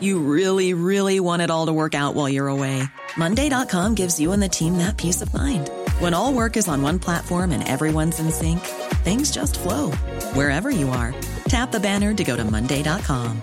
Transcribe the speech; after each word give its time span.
You 0.00 0.18
really, 0.18 0.74
really 0.74 1.20
want 1.20 1.42
it 1.42 1.50
all 1.50 1.66
to 1.66 1.72
work 1.72 1.94
out 1.94 2.14
while 2.14 2.28
you're 2.28 2.48
away. 2.48 2.82
Monday.com 3.16 3.94
gives 3.94 4.18
you 4.18 4.32
and 4.32 4.42
the 4.42 4.48
team 4.48 4.78
that 4.78 4.96
peace 4.96 5.22
of 5.22 5.32
mind. 5.32 5.70
When 6.00 6.12
all 6.12 6.32
work 6.32 6.56
is 6.56 6.66
on 6.66 6.82
one 6.82 6.98
platform 6.98 7.52
and 7.52 7.66
everyone's 7.66 8.18
in 8.18 8.32
sync, 8.32 8.60
things 9.04 9.30
just 9.30 9.58
flow 9.58 9.92
wherever 10.34 10.70
you 10.70 10.88
are. 10.88 11.14
Tap 11.48 11.70
the 11.70 11.80
banner 11.80 12.12
to 12.14 12.24
go 12.24 12.36
to 12.36 12.44
Monday.com. 12.44 13.40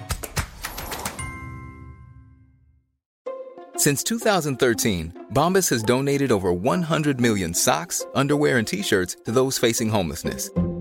Since 3.78 4.04
2013, 4.04 5.28
Bombas 5.34 5.70
has 5.70 5.82
donated 5.82 6.32
over 6.32 6.54
100 6.54 7.20
million 7.20 7.54
socks, 7.54 8.06
underwear, 8.14 8.58
and 8.58 8.68
t 8.68 8.84
shirts 8.84 9.18
to 9.26 9.32
those 9.32 9.58
facing 9.58 9.90
homelessness 9.90 10.50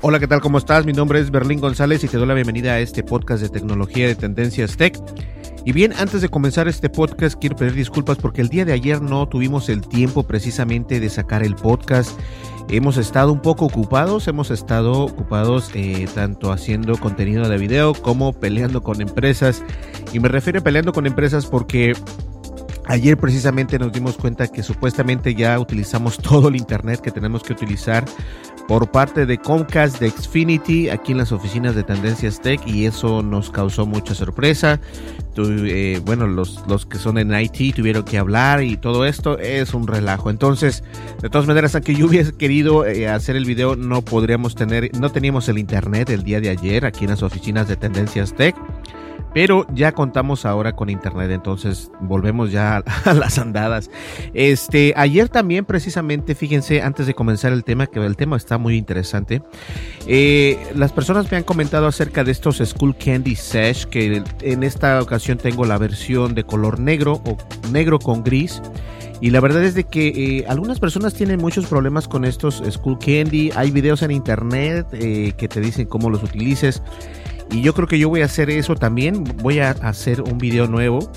Hola, 0.00 0.20
¿qué 0.20 0.28
tal? 0.28 0.40
¿Cómo 0.40 0.58
estás? 0.58 0.86
Mi 0.86 0.92
nombre 0.92 1.18
es 1.18 1.32
Berlín 1.32 1.58
González 1.58 2.04
y 2.04 2.08
te 2.08 2.18
doy 2.18 2.28
la 2.28 2.34
bienvenida 2.34 2.74
a 2.74 2.78
este 2.78 3.02
podcast 3.02 3.42
de 3.42 3.48
tecnología 3.48 4.06
de 4.06 4.14
Tendencias 4.14 4.76
Tech. 4.76 4.96
Y 5.64 5.72
bien, 5.72 5.92
antes 5.98 6.22
de 6.22 6.28
comenzar 6.28 6.68
este 6.68 6.88
podcast, 6.88 7.36
quiero 7.36 7.56
pedir 7.56 7.74
disculpas 7.74 8.16
porque 8.16 8.40
el 8.40 8.48
día 8.48 8.64
de 8.64 8.72
ayer 8.72 9.02
no 9.02 9.26
tuvimos 9.26 9.68
el 9.68 9.80
tiempo 9.80 10.22
precisamente 10.22 11.00
de 11.00 11.10
sacar 11.10 11.42
el 11.42 11.56
podcast. 11.56 12.16
Hemos 12.68 12.96
estado 12.96 13.32
un 13.32 13.42
poco 13.42 13.64
ocupados, 13.64 14.28
hemos 14.28 14.52
estado 14.52 15.00
ocupados 15.00 15.72
eh, 15.74 16.06
tanto 16.14 16.52
haciendo 16.52 16.96
contenido 16.96 17.48
de 17.48 17.58
video 17.58 17.92
como 17.92 18.32
peleando 18.32 18.84
con 18.84 19.00
empresas. 19.00 19.64
Y 20.12 20.20
me 20.20 20.28
refiero 20.28 20.60
a 20.60 20.62
peleando 20.62 20.92
con 20.92 21.08
empresas 21.08 21.46
porque 21.46 21.94
Ayer 22.88 23.18
precisamente 23.18 23.78
nos 23.78 23.92
dimos 23.92 24.16
cuenta 24.16 24.48
que 24.48 24.62
supuestamente 24.62 25.34
ya 25.34 25.58
utilizamos 25.60 26.16
todo 26.22 26.48
el 26.48 26.56
internet 26.56 27.00
que 27.00 27.10
tenemos 27.10 27.42
que 27.42 27.52
utilizar 27.52 28.04
por 28.66 28.90
parte 28.90 29.24
de 29.24 29.38
Comcast, 29.38 29.98
de 29.98 30.10
Xfinity, 30.10 30.90
aquí 30.90 31.12
en 31.12 31.18
las 31.18 31.32
oficinas 31.32 31.74
de 31.74 31.84
Tendencias 31.84 32.40
Tech 32.40 32.60
y 32.66 32.86
eso 32.86 33.22
nos 33.22 33.50
causó 33.50 33.86
mucha 33.86 34.14
sorpresa. 34.14 34.80
Eh, 35.36 36.00
bueno, 36.04 36.26
los, 36.26 36.62
los 36.66 36.84
que 36.84 36.98
son 36.98 37.16
en 37.18 37.32
IT 37.32 37.76
tuvieron 37.76 38.04
que 38.04 38.18
hablar 38.18 38.62
y 38.62 38.76
todo 38.76 39.06
esto 39.06 39.38
es 39.38 39.72
un 39.72 39.86
relajo. 39.86 40.30
Entonces, 40.30 40.82
de 41.22 41.30
todas 41.30 41.46
maneras, 41.46 41.74
aunque 41.74 41.94
yo 41.94 42.06
hubiese 42.06 42.32
querido 42.32 42.84
eh, 42.84 43.08
hacer 43.08 43.36
el 43.36 43.44
video, 43.44 43.76
no 43.76 44.02
podríamos 44.02 44.54
tener, 44.54 44.90
no 44.98 45.10
teníamos 45.10 45.48
el 45.48 45.58
internet 45.58 46.10
el 46.10 46.22
día 46.22 46.40
de 46.40 46.50
ayer 46.50 46.84
aquí 46.84 47.04
en 47.04 47.10
las 47.10 47.22
oficinas 47.22 47.68
de 47.68 47.76
Tendencias 47.76 48.34
Tech. 48.34 48.56
Pero 49.34 49.66
ya 49.74 49.92
contamos 49.92 50.46
ahora 50.46 50.72
con 50.72 50.90
internet, 50.90 51.30
entonces 51.30 51.90
volvemos 52.00 52.50
ya 52.50 52.76
a 53.04 53.14
las 53.14 53.38
andadas. 53.38 53.90
Este, 54.34 54.94
ayer 54.96 55.28
también 55.28 55.64
precisamente, 55.64 56.34
fíjense, 56.34 56.82
antes 56.82 57.06
de 57.06 57.14
comenzar 57.14 57.52
el 57.52 57.64
tema, 57.64 57.86
que 57.86 57.98
el 58.00 58.16
tema 58.16 58.36
está 58.36 58.58
muy 58.58 58.76
interesante, 58.76 59.42
eh, 60.06 60.58
las 60.74 60.92
personas 60.92 61.30
me 61.30 61.36
han 61.36 61.44
comentado 61.44 61.86
acerca 61.86 62.24
de 62.24 62.32
estos 62.32 62.56
School 62.58 62.96
Candy 62.96 63.36
Sesh, 63.36 63.86
que 63.86 64.22
en 64.42 64.62
esta 64.62 65.00
ocasión 65.02 65.38
tengo 65.38 65.64
la 65.64 65.78
versión 65.78 66.34
de 66.34 66.44
color 66.44 66.80
negro 66.80 67.20
o 67.24 67.36
negro 67.70 67.98
con 67.98 68.22
gris. 68.22 68.62
Y 69.20 69.30
la 69.30 69.40
verdad 69.40 69.64
es 69.64 69.74
de 69.74 69.84
que 69.84 70.08
eh, 70.08 70.44
algunas 70.48 70.78
personas 70.78 71.12
tienen 71.12 71.40
muchos 71.40 71.66
problemas 71.66 72.06
con 72.06 72.24
estos 72.24 72.62
School 72.70 72.98
Candy. 72.98 73.50
Hay 73.56 73.72
videos 73.72 74.02
en 74.02 74.12
internet 74.12 74.86
eh, 74.92 75.32
que 75.36 75.48
te 75.48 75.60
dicen 75.60 75.86
cómo 75.86 76.08
los 76.08 76.22
utilices. 76.22 76.82
Y 77.50 77.62
yo 77.62 77.74
creo 77.74 77.88
que 77.88 77.98
yo 77.98 78.08
voy 78.08 78.22
a 78.22 78.26
hacer 78.26 78.50
eso 78.50 78.74
también. 78.74 79.24
Voy 79.42 79.60
a 79.60 79.70
hacer 79.70 80.22
un 80.22 80.38
video 80.38 80.66
nuevo. 80.66 81.10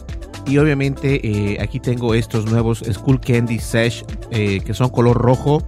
Y 0.47 0.57
obviamente 0.57 1.21
eh, 1.23 1.57
aquí 1.61 1.79
tengo 1.79 2.13
estos 2.13 2.45
nuevos 2.45 2.83
School 2.91 3.19
Candy 3.19 3.59
Sesh 3.59 4.03
eh, 4.31 4.59
que 4.61 4.73
son 4.73 4.89
color 4.89 5.17
rojo. 5.17 5.61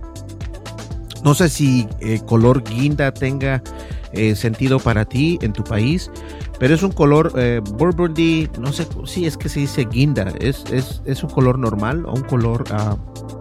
No 1.24 1.35
sé 1.35 1.50
si 1.50 1.88
eh, 2.00 2.19
color 2.25 2.63
guinda 2.63 3.13
tenga 3.13 3.62
sentido 4.35 4.78
para 4.78 5.06
ti 5.06 5.40
en 5.41 5.53
tu 5.53 5.63
país. 5.63 6.12
Pero 6.59 6.75
es 6.75 6.84
un 6.84 6.91
color 6.91 7.34
Burgundy. 7.63 8.47
No 8.59 8.72
sé 8.72 8.85
si 9.06 9.25
es 9.25 9.38
que 9.38 9.50
se 9.50 9.62
dice 9.62 9.85
guinda. 9.85 10.31
Es, 10.40 10.63
es, 10.72 11.01
es 11.06 11.24
un 11.24 11.30
color 11.30 11.57
normal 11.57 12.06
o 12.06 12.13
un 12.13 12.24
color... 12.24 12.63
Uh, 12.72 13.34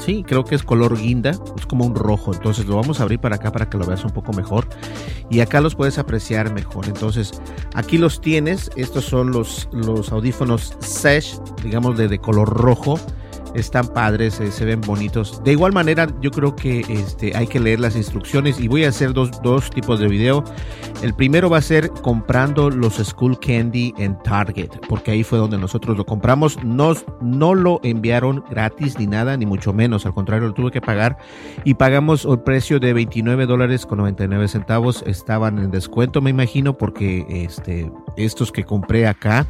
Sí, 0.00 0.24
creo 0.26 0.44
que 0.44 0.54
es 0.54 0.62
color 0.62 0.98
guinda, 0.98 1.30
es 1.30 1.66
como 1.66 1.84
un 1.84 1.94
rojo. 1.94 2.32
Entonces 2.32 2.66
lo 2.66 2.76
vamos 2.76 3.00
a 3.00 3.02
abrir 3.02 3.20
para 3.20 3.36
acá 3.36 3.52
para 3.52 3.68
que 3.68 3.76
lo 3.76 3.86
veas 3.86 4.02
un 4.02 4.10
poco 4.10 4.32
mejor. 4.32 4.66
Y 5.28 5.40
acá 5.40 5.60
los 5.60 5.74
puedes 5.74 5.98
apreciar 5.98 6.52
mejor. 6.52 6.86
Entonces 6.86 7.32
aquí 7.74 7.98
los 7.98 8.20
tienes. 8.20 8.70
Estos 8.76 9.04
son 9.04 9.30
los, 9.30 9.68
los 9.72 10.10
audífonos 10.10 10.74
Sesh, 10.80 11.38
digamos 11.62 11.98
de, 11.98 12.08
de 12.08 12.18
color 12.18 12.48
rojo 12.48 12.98
están 13.54 13.88
padres, 13.88 14.40
eh, 14.40 14.50
se 14.50 14.64
ven 14.64 14.80
bonitos. 14.80 15.42
De 15.44 15.52
igual 15.52 15.72
manera, 15.72 16.08
yo 16.20 16.30
creo 16.30 16.56
que 16.56 16.80
este, 16.88 17.36
hay 17.36 17.46
que 17.46 17.60
leer 17.60 17.80
las 17.80 17.96
instrucciones 17.96 18.60
y 18.60 18.68
voy 18.68 18.84
a 18.84 18.88
hacer 18.88 19.12
dos, 19.12 19.30
dos, 19.42 19.70
tipos 19.70 20.00
de 20.00 20.08
video. 20.08 20.44
El 21.02 21.14
primero 21.14 21.48
va 21.48 21.58
a 21.58 21.62
ser 21.62 21.90
comprando 21.90 22.70
los 22.70 22.94
School 22.94 23.38
Candy 23.38 23.94
en 23.98 24.18
Target, 24.22 24.70
porque 24.88 25.12
ahí 25.12 25.22
fue 25.22 25.38
donde 25.38 25.58
nosotros 25.58 25.96
lo 25.96 26.04
compramos. 26.04 26.62
Nos, 26.64 27.04
no 27.20 27.54
lo 27.54 27.80
enviaron 27.82 28.44
gratis 28.50 28.98
ni 28.98 29.06
nada, 29.06 29.36
ni 29.36 29.46
mucho 29.46 29.72
menos. 29.72 30.06
Al 30.06 30.14
contrario, 30.14 30.48
lo 30.48 30.54
tuve 30.54 30.70
que 30.70 30.80
pagar 30.80 31.18
y 31.64 31.74
pagamos 31.74 32.24
el 32.24 32.40
precio 32.40 32.80
de 32.80 32.92
29 32.92 33.46
dólares 33.46 33.86
con 33.86 33.98
99 33.98 34.48
centavos. 34.48 35.02
Estaban 35.06 35.58
en 35.58 35.70
descuento, 35.70 36.20
me 36.20 36.30
imagino, 36.30 36.76
porque 36.76 37.24
este, 37.28 37.90
estos 38.16 38.52
que 38.52 38.64
compré 38.64 39.06
acá 39.06 39.46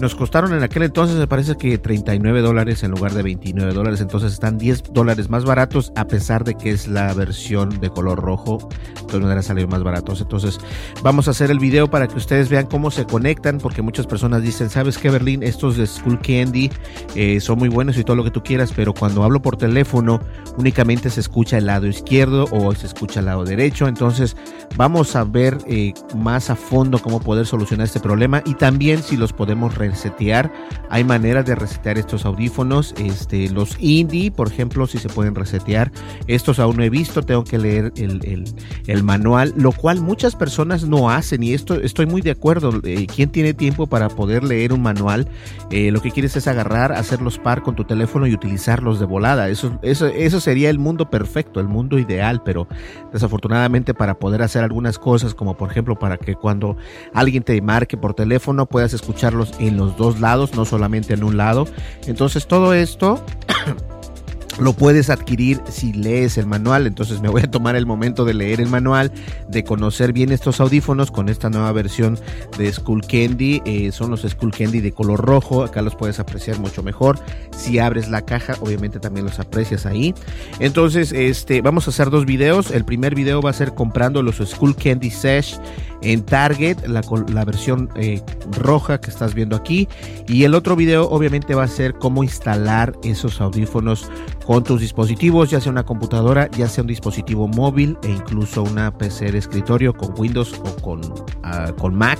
nos 0.00 0.14
costaron 0.14 0.54
en 0.54 0.62
aquel 0.62 0.84
entonces, 0.84 1.16
me 1.16 1.26
parece 1.26 1.56
que 1.56 1.76
39 1.76 2.40
dólares 2.40 2.82
en 2.82 2.90
lugar 2.90 3.12
de 3.12 3.19
29 3.22 3.72
dólares, 3.72 4.00
entonces 4.00 4.32
están 4.32 4.58
10 4.58 4.84
dólares 4.92 5.30
más 5.30 5.44
baratos 5.44 5.92
a 5.96 6.06
pesar 6.06 6.44
de 6.44 6.54
que 6.54 6.70
es 6.70 6.88
la 6.88 7.12
versión 7.14 7.80
de 7.80 7.90
color 7.90 8.20
rojo, 8.20 8.58
de 8.94 9.02
todas 9.06 9.22
maneras 9.22 9.46
salió 9.46 9.66
más 9.68 9.82
baratos. 9.82 10.20
Entonces 10.20 10.58
vamos 11.02 11.28
a 11.28 11.32
hacer 11.32 11.50
el 11.50 11.58
video 11.58 11.90
para 11.90 12.08
que 12.08 12.16
ustedes 12.16 12.48
vean 12.48 12.66
cómo 12.66 12.90
se 12.90 13.06
conectan, 13.06 13.58
porque 13.58 13.82
muchas 13.82 14.06
personas 14.06 14.42
dicen, 14.42 14.70
¿sabes 14.70 14.98
qué 14.98 15.10
Berlín? 15.10 15.42
Estos 15.42 15.76
de 15.76 15.86
School 15.86 16.20
Candy 16.20 16.70
eh, 17.14 17.40
son 17.40 17.58
muy 17.58 17.68
buenos 17.68 17.96
y 17.98 18.04
todo 18.04 18.16
lo 18.16 18.24
que 18.24 18.30
tú 18.30 18.42
quieras, 18.42 18.72
pero 18.74 18.94
cuando 18.94 19.22
hablo 19.22 19.42
por 19.42 19.56
teléfono 19.56 20.20
únicamente 20.56 21.10
se 21.10 21.20
escucha 21.20 21.58
el 21.58 21.66
lado 21.66 21.86
izquierdo 21.86 22.46
o 22.50 22.74
se 22.74 22.86
escucha 22.86 23.20
el 23.20 23.26
lado 23.26 23.44
derecho, 23.44 23.88
entonces 23.88 24.36
vamos 24.76 25.16
a 25.16 25.24
ver 25.24 25.58
eh, 25.66 25.92
más 26.16 26.50
a 26.50 26.56
fondo 26.56 26.98
cómo 26.98 27.20
poder 27.20 27.46
solucionar 27.46 27.86
este 27.86 28.00
problema 28.00 28.42
y 28.44 28.54
también 28.54 29.02
si 29.02 29.16
los 29.16 29.32
podemos 29.32 29.76
resetear. 29.76 30.52
Hay 30.88 31.04
maneras 31.04 31.46
de 31.46 31.54
resetear 31.54 31.98
estos 31.98 32.24
audífonos. 32.24 32.94
Este, 33.10 33.48
los 33.50 33.76
indie, 33.80 34.30
por 34.30 34.48
ejemplo, 34.48 34.86
si 34.86 34.98
se 34.98 35.08
pueden 35.08 35.34
resetear. 35.34 35.90
Estos 36.26 36.58
aún 36.58 36.76
no 36.76 36.82
he 36.82 36.90
visto, 36.90 37.22
tengo 37.22 37.44
que 37.44 37.58
leer 37.58 37.92
el, 37.96 39.02
manual, 39.02 39.52
lo 39.56 39.72
cual 39.72 40.00
muchas 40.00 40.36
personas 40.36 40.84
no 40.84 41.10
hacen 41.10 41.42
y 41.42 41.54
esto 41.54 41.74
estoy 41.74 42.06
muy 42.06 42.22
de 42.22 42.30
acuerdo. 42.30 42.80
Eh, 42.84 43.06
¿Quién 43.14 43.30
tiene 43.30 43.54
tiempo 43.54 43.86
para 43.86 44.08
poder 44.08 44.44
leer 44.44 44.72
un 44.72 44.82
manual? 44.82 45.28
Eh, 45.70 45.90
lo 45.90 46.00
que 46.00 46.10
quieres 46.10 46.36
es 46.36 46.46
agarrar, 46.46 46.92
hacerlos 46.92 47.38
par 47.38 47.62
con 47.62 47.74
tu 47.76 47.84
teléfono 47.84 48.26
y 48.26 48.34
utilizarlos 48.34 49.00
de 49.00 49.06
volada. 49.06 49.48
Eso, 49.48 49.78
eso, 49.82 50.06
eso 50.06 50.40
sería 50.40 50.70
el 50.70 50.78
mundo 50.78 51.10
perfecto, 51.10 51.60
el 51.60 51.68
mundo 51.68 51.98
ideal, 51.98 52.42
pero 52.44 52.68
desafortunadamente 53.12 53.94
para 53.94 54.18
poder 54.18 54.42
hacer 54.42 54.62
algunas 54.62 54.98
cosas, 54.98 55.34
como 55.34 55.56
por 55.56 55.70
ejemplo 55.70 55.98
para 55.98 56.18
que 56.18 56.34
cuando 56.34 56.76
alguien 57.14 57.42
te 57.42 57.60
marque 57.62 57.96
por 57.96 58.14
teléfono 58.14 58.66
puedas 58.66 58.92
escucharlos 58.92 59.52
en 59.58 59.76
los 59.76 59.96
dos 59.96 60.20
lados, 60.20 60.54
no 60.54 60.64
solamente 60.64 61.14
en 61.14 61.24
un 61.24 61.36
lado. 61.36 61.66
Entonces 62.06 62.46
todo 62.46 62.74
lo 64.60 64.74
puedes 64.74 65.08
adquirir 65.08 65.60
si 65.70 65.92
lees 65.92 66.36
el 66.38 66.46
manual. 66.46 66.86
Entonces 66.86 67.20
me 67.20 67.28
voy 67.28 67.42
a 67.42 67.50
tomar 67.50 67.76
el 67.76 67.86
momento 67.86 68.24
de 68.24 68.34
leer 68.34 68.60
el 68.60 68.68
manual, 68.68 69.10
de 69.48 69.64
conocer 69.64 70.12
bien 70.12 70.32
estos 70.32 70.60
audífonos 70.60 71.10
con 71.10 71.28
esta 71.28 71.48
nueva 71.48 71.72
versión 71.72 72.18
de 72.58 72.70
Skull 72.72 73.02
Candy. 73.02 73.62
Eh, 73.64 73.90
son 73.92 74.10
los 74.10 74.22
Skull 74.22 74.52
Candy 74.52 74.80
de 74.80 74.92
color 74.92 75.20
rojo. 75.20 75.64
Acá 75.64 75.82
los 75.82 75.96
puedes 75.96 76.20
apreciar 76.20 76.58
mucho 76.58 76.82
mejor. 76.82 77.18
Si 77.56 77.78
abres 77.78 78.08
la 78.08 78.22
caja, 78.22 78.54
obviamente 78.60 79.00
también 79.00 79.24
los 79.24 79.38
aprecias 79.38 79.86
ahí. 79.86 80.14
Entonces, 80.58 81.12
este, 81.12 81.62
vamos 81.62 81.86
a 81.86 81.90
hacer 81.90 82.10
dos 82.10 82.26
videos. 82.26 82.70
El 82.70 82.84
primer 82.84 83.14
video 83.14 83.40
va 83.40 83.50
a 83.50 83.54
ser 83.54 83.74
comprando 83.74 84.22
los 84.22 84.36
Skull 84.36 84.76
Candy 84.76 85.10
Sesh 85.10 85.58
en 86.02 86.24
Target, 86.24 86.86
la, 86.86 87.02
la 87.32 87.44
versión 87.44 87.90
eh, 87.94 88.22
roja 88.58 89.00
que 89.00 89.10
estás 89.10 89.34
viendo 89.34 89.56
aquí. 89.56 89.88
Y 90.26 90.44
el 90.44 90.54
otro 90.54 90.76
video 90.76 91.08
obviamente 91.08 91.54
va 91.54 91.64
a 91.64 91.68
ser 91.68 91.94
cómo 91.94 92.22
instalar 92.22 92.94
esos 93.02 93.40
audífonos 93.40 94.10
con 94.46 94.64
tus 94.64 94.80
dispositivos, 94.80 95.50
ya 95.50 95.60
sea 95.60 95.70
una 95.70 95.84
computadora, 95.84 96.50
ya 96.50 96.68
sea 96.68 96.82
un 96.82 96.88
dispositivo 96.88 97.46
móvil 97.48 97.96
e 98.02 98.10
incluso 98.10 98.62
una 98.62 98.96
PC 98.96 99.32
de 99.32 99.38
escritorio 99.38 99.94
con 99.94 100.14
Windows 100.18 100.54
o 100.54 100.76
con, 100.82 101.00
uh, 101.04 101.74
con 101.78 101.94
Mac, 101.94 102.18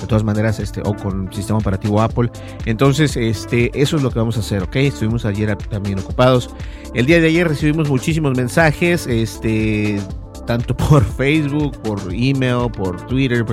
de 0.00 0.06
todas 0.06 0.24
maneras, 0.24 0.60
este, 0.60 0.80
o 0.84 0.94
con 0.94 1.32
sistema 1.32 1.58
operativo 1.58 2.00
Apple. 2.00 2.30
Entonces, 2.66 3.16
este, 3.16 3.70
eso 3.80 3.96
es 3.96 4.02
lo 4.02 4.10
que 4.10 4.18
vamos 4.18 4.36
a 4.36 4.40
hacer, 4.40 4.62
¿ok? 4.62 4.76
Estuvimos 4.76 5.24
ayer 5.24 5.56
también 5.56 5.98
ocupados. 5.98 6.50
El 6.94 7.06
día 7.06 7.20
de 7.20 7.28
ayer 7.28 7.48
recibimos 7.48 7.88
muchísimos 7.88 8.36
mensajes, 8.36 9.06
este 9.06 9.98
tanto 10.46 10.76
por 10.76 11.04
Facebook, 11.04 11.76
por 11.82 12.00
email, 12.12 12.70
por 12.70 13.04
Twitter, 13.06 13.44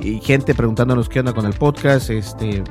y 0.00 0.20
gente 0.20 0.54
preguntándonos 0.54 1.08
qué 1.08 1.20
onda 1.20 1.32
con 1.32 1.46
el 1.46 1.54
podcast. 1.54 2.10
Este, 2.10 2.62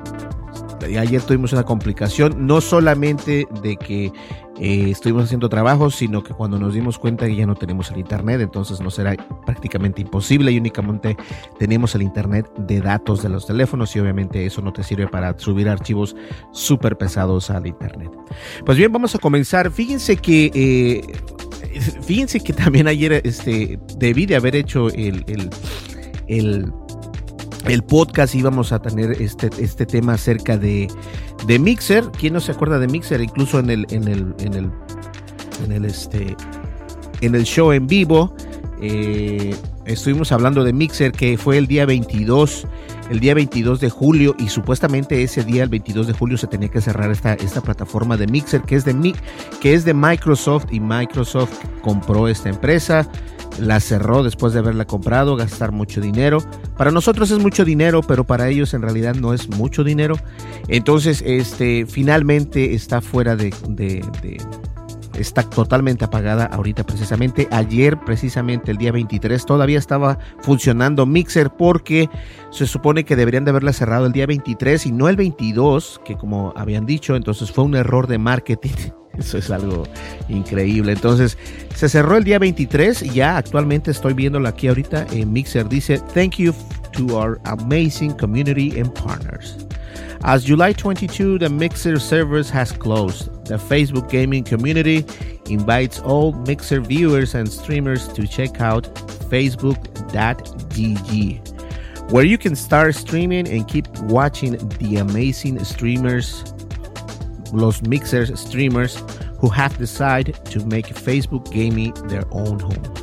ayer 0.98 1.22
tuvimos 1.22 1.54
una 1.54 1.64
complicación, 1.64 2.46
no 2.46 2.62
solamente 2.62 3.48
de 3.62 3.78
que 3.78 4.12
eh, 4.60 4.92
estuvimos 4.92 5.26
haciendo 5.26 5.50
trabajos, 5.50 5.96
sino 5.96 6.24
que 6.24 6.34
cuando 6.34 6.60
nos 6.60 6.74
dimos 6.74 7.00
cuenta 7.00 7.26
que 7.26 7.36
ya 7.36 7.46
no 7.46 7.56
tenemos 7.56 7.90
el 7.92 7.98
internet, 7.98 8.42
entonces 8.42 8.82
nos 8.82 9.00
era 9.00 9.16
prácticamente 9.46 10.02
imposible 10.02 10.52
y 10.52 10.60
únicamente 10.60 11.18
tenemos 11.58 11.96
el 11.96 12.04
internet 12.04 12.52
de 12.58 12.82
datos 12.82 13.24
de 13.24 13.30
los 13.30 13.48
teléfonos 13.48 13.96
y 13.96 14.00
obviamente 14.00 14.46
eso 14.46 14.62
no 14.62 14.72
te 14.72 14.84
sirve 14.84 15.08
para 15.08 15.38
subir 15.40 15.70
archivos 15.70 16.16
súper 16.52 16.98
pesados 16.98 17.50
al 17.50 17.66
internet. 17.66 18.12
Pues 18.66 18.78
bien, 18.78 18.92
vamos 18.92 19.16
a 19.16 19.20
comenzar. 19.20 19.72
Fíjense 19.72 20.18
que 20.18 20.52
eh, 20.54 21.02
fíjense 22.02 22.40
que 22.40 22.54
también 22.54 22.88
ayer 22.88 23.22
este, 23.24 23.80
debí 23.98 24.26
de 24.26 24.36
haber 24.36 24.56
hecho 24.56 24.90
el, 24.90 25.26
el, 26.28 26.72
el, 27.66 27.84
podcast, 27.84 28.36
íbamos 28.36 28.72
a 28.72 28.82
tener 28.82 29.22
este, 29.22 29.50
este 29.60 29.86
tema 29.86 30.14
acerca 30.14 30.58
de, 30.58 30.88
de 31.48 31.60
Mixer. 31.60 32.04
¿Quién 32.18 32.34
no 32.34 32.40
se 32.40 32.52
acuerda 32.52 32.80
de 32.80 32.88
Mixer? 32.88 33.22
Incluso 33.22 33.60
en 33.60 33.70
el, 33.70 33.86
en 33.90 34.08
el, 34.08 34.36
en 34.40 34.54
el, 34.54 34.72
en 35.66 35.72
el, 35.72 35.86
este, 35.86 36.36
en 37.22 37.36
el 37.36 37.44
show 37.44 37.72
en 37.72 37.88
vivo. 37.88 38.36
Eh, 38.86 39.56
estuvimos 39.86 40.34
hablando 40.34 40.66
de 40.66 40.74
Mixer 40.74 41.14
que 41.14 41.38
fue 41.38 41.58
el 41.58 41.68
día 41.68 41.86
22 41.86 42.68
el 43.10 43.22
día 43.22 43.34
22 43.34 43.80
de 43.80 43.90
julio 43.90 44.36
y 44.38 44.50
supuestamente 44.50 45.24
ese 45.24 45.44
día, 45.44 45.64
el 45.64 45.70
22 45.70 46.08
de 46.08 46.14
julio, 46.14 46.38
se 46.38 46.48
tenía 46.48 46.70
que 46.70 46.82
cerrar 46.82 47.12
esta, 47.12 47.34
esta 47.34 47.62
plataforma 47.62 48.18
de 48.18 48.28
Mixer 48.28 48.62
que 48.62 48.76
es 48.76 48.86
de, 48.86 49.14
que 49.62 49.74
es 49.74 49.86
de 49.86 49.94
Microsoft 49.94 50.66
y 50.72 50.80
Microsoft 50.80 51.54
compró 51.82 52.28
esta 52.28 52.50
empresa, 52.50 53.08
la 53.60 53.80
cerró 53.80 54.24
después 54.24 54.54
de 54.54 54.60
haberla 54.60 54.86
comprado, 54.86 55.36
gastar 55.36 55.72
mucho 55.72 56.02
dinero. 56.02 56.40
Para 56.78 56.92
nosotros 56.92 57.32
es 57.32 57.40
mucho 57.40 57.64
dinero, 57.64 58.02
pero 58.02 58.26
para 58.26 58.50
ellos 58.50 58.74
en 58.74 58.82
realidad 58.82 59.16
no 59.16 59.34
es 59.34 59.50
mucho 59.50 59.84
dinero. 59.84 60.16
Entonces, 60.68 61.24
este, 61.26 61.86
finalmente 61.86 62.74
está 62.74 63.00
fuera 63.00 63.36
de 63.36 63.52
está 65.16 65.44
totalmente 65.44 66.06
apagada 66.06 66.46
ahorita 66.46 66.84
precisamente. 66.84 67.48
Ayer 67.52 68.00
precisamente 68.00 68.72
el 68.72 68.78
día 68.78 68.92
23 68.92 69.46
todavía 69.46 69.80
estaba 69.80 70.20
funcionando 70.42 71.06
Mixer 71.06 71.52
porque 71.52 72.10
se 72.52 72.66
supone 72.66 73.04
que 73.04 73.16
deberían 73.16 73.46
de 73.46 73.52
haberla 73.52 73.74
cerrado 73.74 74.06
el 74.06 74.12
día 74.12 74.26
23 74.26 74.86
y 74.86 74.92
no 74.92 75.10
el 75.10 75.16
22, 75.16 76.02
que 76.06 76.16
como 76.16 76.54
habían 76.56 76.86
dicho, 76.86 77.16
entonces 77.16 77.52
fue 77.52 77.64
un 77.64 77.76
error 77.76 78.08
de 78.08 78.18
marketing. 78.18 78.92
Eso 79.18 79.38
es 79.38 79.52
algo 79.52 79.84
increíble. 80.28 80.92
Entonces, 80.92 81.38
se 81.76 81.88
cerró 81.88 82.18
el 82.18 82.24
día 82.24 82.40
23 82.40 83.04
y 83.04 83.10
ya 83.12 83.38
actualmente 83.38 83.92
estoy 83.92 84.14
viéndolo 84.14 84.48
aquí 84.48 84.68
ahorita 84.68 85.06
en 85.12 85.32
Mixer. 85.32 85.70
Dice, 85.70 86.00
thank 86.16 86.38
you 86.38 86.52
to 86.94 87.16
our 87.16 87.40
amazing 87.46 88.12
community 88.14 88.80
and 88.80 88.92
partners. 88.94 89.58
As 90.26 90.46
July 90.46 90.72
22, 90.72 91.38
the 91.40 91.50
Mixer 91.50 92.00
servers 92.00 92.50
has 92.50 92.72
closed. 92.72 93.26
The 93.46 93.56
Facebook 93.56 94.10
gaming 94.10 94.46
community 94.46 95.06
invites 95.50 96.00
all 96.00 96.32
Mixer 96.32 96.80
viewers 96.80 97.36
and 97.36 97.52
streamers 97.52 98.08
to 98.14 98.26
check 98.26 98.62
out 98.62 98.86
facebook.gg, 99.30 99.82
where 102.12 102.24
you 102.24 102.38
can 102.38 102.56
start 102.56 102.96
streaming 102.96 103.50
and 103.50 103.68
keep 103.68 103.86
watching 104.04 104.58
the 104.78 104.96
amazing 104.96 105.62
streamers, 105.66 106.54
los 107.52 107.82
Mixer 107.82 108.26
streamers 108.38 108.96
who 109.40 109.50
have 109.50 109.78
decided 109.78 110.36
to 110.46 110.66
make 110.68 110.86
Facebook 110.86 111.52
gaming 111.52 111.94
their 112.08 112.24
own 112.32 112.62
home. 112.62 112.94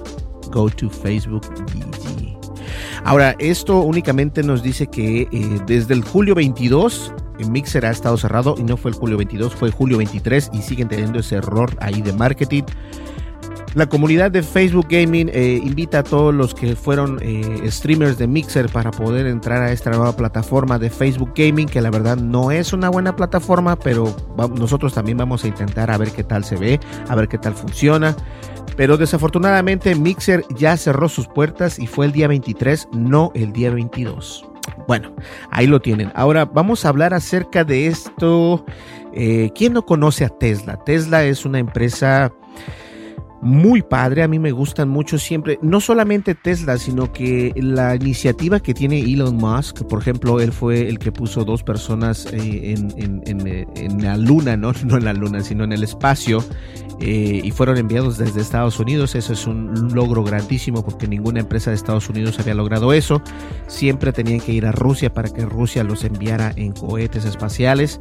Go 0.50 0.70
to 0.70 0.88
Facebook.gg. 0.88 1.89
Ahora, 3.05 3.35
esto 3.38 3.81
únicamente 3.81 4.43
nos 4.43 4.62
dice 4.62 4.87
que 4.87 5.23
eh, 5.23 5.61
desde 5.67 5.94
el 5.94 6.05
julio 6.05 6.35
22 6.35 7.12
el 7.38 7.50
Mixer 7.50 7.87
ha 7.87 7.91
estado 7.91 8.17
cerrado 8.17 8.55
y 8.58 8.62
no 8.62 8.76
fue 8.76 8.91
el 8.91 8.97
julio 8.97 9.17
22, 9.17 9.55
fue 9.55 9.70
julio 9.70 9.99
23 9.99 10.50
y 10.52 10.62
siguen 10.62 10.88
teniendo 10.88 11.20
ese 11.20 11.37
error 11.37 11.76
ahí 11.81 12.02
de 12.02 12.12
marketing. 12.12 12.64
La 13.75 13.88
comunidad 13.88 14.32
de 14.32 14.43
Facebook 14.43 14.87
Gaming 14.91 15.31
eh, 15.32 15.61
invita 15.62 16.00
a 16.00 16.02
todos 16.02 16.35
los 16.35 16.55
que 16.55 16.75
fueron 16.75 17.20
eh, 17.23 17.62
streamers 17.70 18.19
de 18.19 18.26
Mixer 18.26 18.69
para 18.69 18.91
poder 18.91 19.29
entrar 19.29 19.62
a 19.62 19.70
esta 19.70 19.91
nueva 19.91 20.17
plataforma 20.17 20.76
de 20.81 20.91
Facebook 20.91 21.32
Gaming, 21.37 21.69
que 21.69 21.81
la 21.81 21.91
verdad 21.91 22.17
no 22.17 22.50
es 22.50 22.73
una 22.73 22.88
buena 22.88 23.14
plataforma, 23.14 23.76
pero 23.76 24.12
nosotros 24.56 24.93
también 24.93 25.19
vamos 25.19 25.44
a 25.44 25.47
intentar 25.47 25.88
a 25.93 25.99
ver 25.99 26.11
qué 26.11 26.25
tal 26.25 26.44
se 26.44 26.56
ve, 26.56 26.81
a 27.08 27.14
ver 27.14 27.29
qué 27.29 27.38
tal 27.38 27.55
funciona. 27.55 28.17
Pero 28.76 28.96
desafortunadamente 28.96 29.94
Mixer 29.94 30.44
ya 30.56 30.76
cerró 30.76 31.08
sus 31.08 31.26
puertas 31.28 31.78
y 31.78 31.87
fue 31.87 32.06
el 32.06 32.12
día 32.12 32.28
23, 32.28 32.88
no 32.93 33.31
el 33.34 33.52
día 33.52 33.70
22. 33.70 34.46
Bueno, 34.87 35.14
ahí 35.50 35.67
lo 35.67 35.81
tienen. 35.81 36.12
Ahora 36.14 36.44
vamos 36.44 36.84
a 36.84 36.88
hablar 36.88 37.14
acerca 37.14 37.64
de 37.64 37.87
esto. 37.87 38.64
Eh, 39.12 39.50
¿Quién 39.55 39.72
no 39.72 39.84
conoce 39.84 40.25
a 40.25 40.28
Tesla? 40.28 40.82
Tesla 40.84 41.25
es 41.25 41.44
una 41.44 41.58
empresa 41.58 42.32
muy 43.43 43.81
padre, 43.81 44.22
a 44.22 44.28
mí 44.28 44.38
me 44.38 44.52
gustan 44.52 44.88
mucho 44.88 45.19
siempre, 45.19 45.58
no 45.62 45.81
solamente 45.81 46.34
Tesla, 46.34 46.76
sino 46.76 47.11
que 47.12 47.52
la 47.56 47.94
iniciativa 47.94 48.61
que 48.61 48.75
tiene 48.75 49.00
Elon 49.00 49.37
Musk, 49.37 49.82
por 49.84 50.00
ejemplo, 50.00 50.40
él 50.40 50.52
fue 50.52 50.88
el 50.88 50.99
que 50.99 51.11
puso 51.11 51.44
dos 51.44 51.62
personas 51.62 52.26
eh, 52.32 52.75
en, 52.75 54.02
la 54.02 54.16
luna, 54.19 54.56
¿no? 54.56 54.73
no 54.84 54.99
en 54.99 55.05
la 55.05 55.14
luna, 55.14 55.40
sino 55.40 55.64
en 55.64 55.73
el 55.73 55.83
espacio, 55.83 56.44
eh, 57.00 57.40
y 57.42 57.50
fueron 57.50 57.78
enviados 57.78 58.19
desde 58.19 58.40
Estados 58.40 58.78
Unidos, 58.78 59.14
eso 59.14 59.33
es 59.33 59.47
un 59.47 59.95
logro 59.95 60.23
grandísimo 60.23 60.85
porque 60.85 61.09
ninguna 61.09 61.40
empresa 61.40 61.71
de 61.71 61.76
Estados 61.76 62.09
Unidos 62.11 62.38
había 62.38 62.54
logrado 62.54 62.92
eso, 62.92 63.23
siempre 63.69 64.12
tenían 64.12 64.40
que 64.40 64.52
ir 64.52 64.66
a 64.66 64.73
Rusia 64.73 65.12
para 65.12 65.30
que 65.30 65.47
Rusia 65.47 65.83
los 65.83 66.04
enviara 66.04 66.52
en 66.57 66.73
cohetes 66.73 67.25
espaciales, 67.25 67.99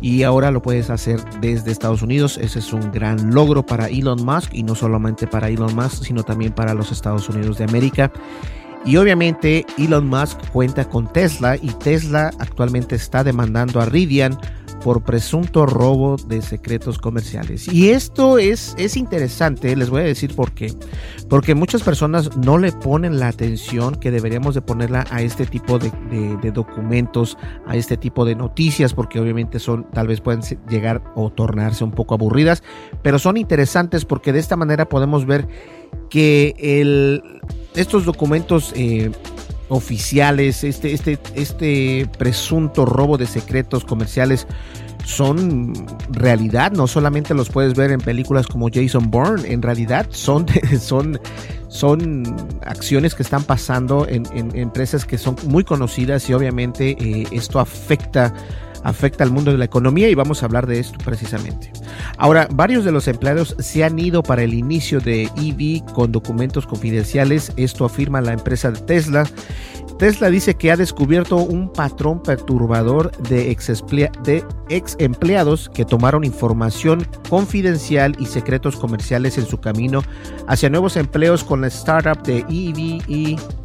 y 0.00 0.24
ahora 0.24 0.50
lo 0.50 0.60
puedes 0.60 0.90
hacer 0.90 1.20
desde 1.40 1.70
Estados 1.70 2.02
Unidos, 2.02 2.36
ese 2.36 2.58
es 2.58 2.72
un 2.72 2.90
gran 2.90 3.32
logro 3.32 3.64
para 3.64 3.86
Elon 3.86 4.24
Musk 4.24 4.52
y 4.52 4.64
no 4.64 4.74
solamente 4.74 5.28
para 5.28 5.48
Elon 5.48 5.74
Musk, 5.76 6.02
sino 6.02 6.24
también 6.24 6.52
para 6.52 6.74
los 6.74 6.90
Estados 6.90 7.28
Unidos 7.28 7.58
de 7.58 7.64
América. 7.64 8.12
Y 8.84 8.96
obviamente 8.96 9.64
Elon 9.78 10.08
Musk 10.08 10.38
cuenta 10.52 10.88
con 10.88 11.12
Tesla 11.12 11.56
y 11.56 11.68
Tesla 11.68 12.32
actualmente 12.40 12.96
está 12.96 13.22
demandando 13.22 13.80
a 13.80 13.86
Rivian 13.86 14.36
por 14.82 15.02
presunto 15.02 15.66
robo 15.66 16.16
de 16.16 16.42
secretos 16.42 16.98
comerciales. 16.98 17.72
Y 17.72 17.90
esto 17.90 18.38
es, 18.38 18.74
es 18.78 18.96
interesante, 18.96 19.74
les 19.76 19.90
voy 19.90 20.02
a 20.02 20.04
decir 20.04 20.34
por 20.34 20.52
qué. 20.52 20.72
Porque 21.28 21.54
muchas 21.54 21.82
personas 21.82 22.36
no 22.36 22.58
le 22.58 22.72
ponen 22.72 23.18
la 23.18 23.28
atención 23.28 23.94
que 23.94 24.10
deberíamos 24.10 24.54
de 24.54 24.62
ponerla 24.62 25.04
a 25.10 25.22
este 25.22 25.46
tipo 25.46 25.78
de, 25.78 25.90
documentos, 26.52 27.38
a 27.66 27.76
este 27.76 27.96
tipo 27.96 28.24
de 28.24 28.34
noticias, 28.34 28.94
porque 28.94 29.20
obviamente 29.20 29.58
son, 29.58 29.86
tal 29.92 30.08
vez 30.08 30.20
pueden 30.20 30.42
llegar 30.68 31.02
o 31.14 31.30
tornarse 31.30 31.84
un 31.84 31.92
poco 31.92 32.14
aburridas, 32.14 32.62
pero 33.02 33.18
son 33.18 33.36
interesantes 33.36 34.04
porque 34.04 34.32
de 34.32 34.40
esta 34.40 34.56
manera 34.56 34.88
podemos 34.88 35.26
ver 35.26 35.48
que 36.10 36.54
estos 37.74 38.04
documentos 38.04 38.72
eh, 38.76 39.10
oficiales, 39.72 40.64
este, 40.64 40.92
este, 40.92 41.18
este 41.34 42.06
presunto 42.18 42.84
robo 42.84 43.16
de 43.16 43.26
secretos 43.26 43.86
comerciales 43.86 44.46
son 45.06 45.72
realidad, 46.10 46.72
no 46.72 46.86
solamente 46.86 47.32
los 47.32 47.48
puedes 47.48 47.74
ver 47.74 47.90
en 47.90 48.00
películas 48.00 48.46
como 48.46 48.68
Jason 48.72 49.10
Bourne, 49.10 49.50
en 49.50 49.62
realidad 49.62 50.06
son, 50.10 50.46
son, 50.78 51.18
son 51.68 52.36
acciones 52.66 53.14
que 53.14 53.22
están 53.22 53.44
pasando 53.44 54.06
en, 54.06 54.26
empresas 54.54 55.06
que 55.06 55.16
son 55.16 55.36
muy 55.46 55.64
conocidas 55.64 56.28
y 56.28 56.34
obviamente 56.34 56.90
eh, 56.90 57.26
esto 57.32 57.58
afecta 57.58 58.34
afecta 58.84 59.24
al 59.24 59.30
mundo 59.30 59.52
de 59.52 59.58
la 59.58 59.64
economía 59.64 60.08
y 60.08 60.14
vamos 60.14 60.42
a 60.42 60.46
hablar 60.46 60.66
de 60.66 60.78
esto 60.80 60.98
precisamente. 61.04 61.72
Ahora, 62.18 62.48
varios 62.52 62.84
de 62.84 62.92
los 62.92 63.08
empleados 63.08 63.56
se 63.58 63.84
han 63.84 63.98
ido 63.98 64.22
para 64.22 64.42
el 64.42 64.54
inicio 64.54 65.00
de 65.00 65.28
EV 65.36 65.84
con 65.92 66.12
documentos 66.12 66.66
confidenciales, 66.66 67.52
esto 67.56 67.84
afirma 67.84 68.20
la 68.20 68.32
empresa 68.32 68.70
de 68.70 68.80
Tesla. 68.80 69.24
Tesla 69.98 70.30
dice 70.30 70.54
que 70.54 70.72
ha 70.72 70.76
descubierto 70.76 71.36
un 71.36 71.72
patrón 71.72 72.22
perturbador 72.22 73.16
de 73.28 73.50
ex, 73.50 73.84
de 74.24 74.44
ex 74.68 74.96
empleados 74.98 75.70
que 75.72 75.84
tomaron 75.84 76.24
información 76.24 77.06
confidencial 77.28 78.16
y 78.18 78.26
secretos 78.26 78.76
comerciales 78.76 79.38
en 79.38 79.46
su 79.46 79.60
camino 79.60 80.02
hacia 80.48 80.70
nuevos 80.70 80.96
empleos 80.96 81.44
con 81.44 81.60
la 81.60 81.68
startup 81.68 82.22
de 82.24 82.38
EV 82.48 83.61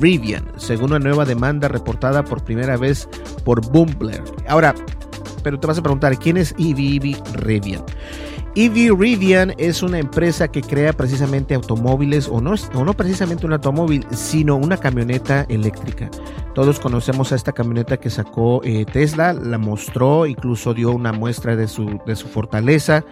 Rivian, 0.00 0.46
según 0.56 0.90
una 0.90 0.98
nueva 0.98 1.24
demanda 1.24 1.68
reportada 1.68 2.24
por 2.24 2.42
primera 2.42 2.76
vez 2.76 3.08
por 3.44 3.60
Bumbler. 3.70 4.22
Ahora, 4.48 4.74
pero 5.42 5.58
te 5.58 5.66
vas 5.66 5.78
a 5.78 5.82
preguntar, 5.82 6.18
¿quién 6.18 6.36
es 6.36 6.54
EV 6.58 7.16
Rivian? 7.34 7.82
EV 8.56 8.98
Rivian 8.98 9.54
es 9.58 9.82
una 9.82 9.98
empresa 9.98 10.48
que 10.48 10.60
crea 10.60 10.92
precisamente 10.92 11.54
automóviles, 11.54 12.28
o 12.28 12.40
no, 12.40 12.54
o 12.74 12.84
no 12.84 12.94
precisamente 12.94 13.46
un 13.46 13.52
automóvil, 13.52 14.04
sino 14.10 14.56
una 14.56 14.76
camioneta 14.76 15.46
eléctrica. 15.48 16.10
Todos 16.54 16.80
conocemos 16.80 17.30
a 17.30 17.36
esta 17.36 17.52
camioneta 17.52 17.98
que 17.98 18.10
sacó 18.10 18.60
eh, 18.64 18.84
Tesla, 18.92 19.32
la 19.32 19.56
mostró, 19.56 20.26
incluso 20.26 20.74
dio 20.74 20.90
una 20.90 21.12
muestra 21.12 21.54
de 21.54 21.68
su, 21.68 22.00
de 22.04 22.16
su 22.16 22.26
fortaleza 22.26 23.04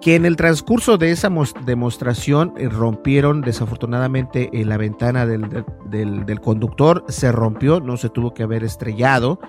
que 0.00 0.14
en 0.14 0.24
el 0.24 0.36
transcurso 0.36 0.96
de 0.96 1.10
esa 1.10 1.30
demostración 1.64 2.54
eh, 2.56 2.68
rompieron 2.68 3.42
desafortunadamente 3.42 4.48
eh, 4.52 4.64
la 4.64 4.76
ventana 4.76 5.26
del, 5.26 6.40
conductor, 6.40 7.04
se 7.08 7.30
rompió, 7.32 7.80
no 7.80 7.96
se 7.96 8.08
tuvo 8.08 8.32
que 8.32 8.42
haber 8.42 8.64
estrellado, 8.64 9.40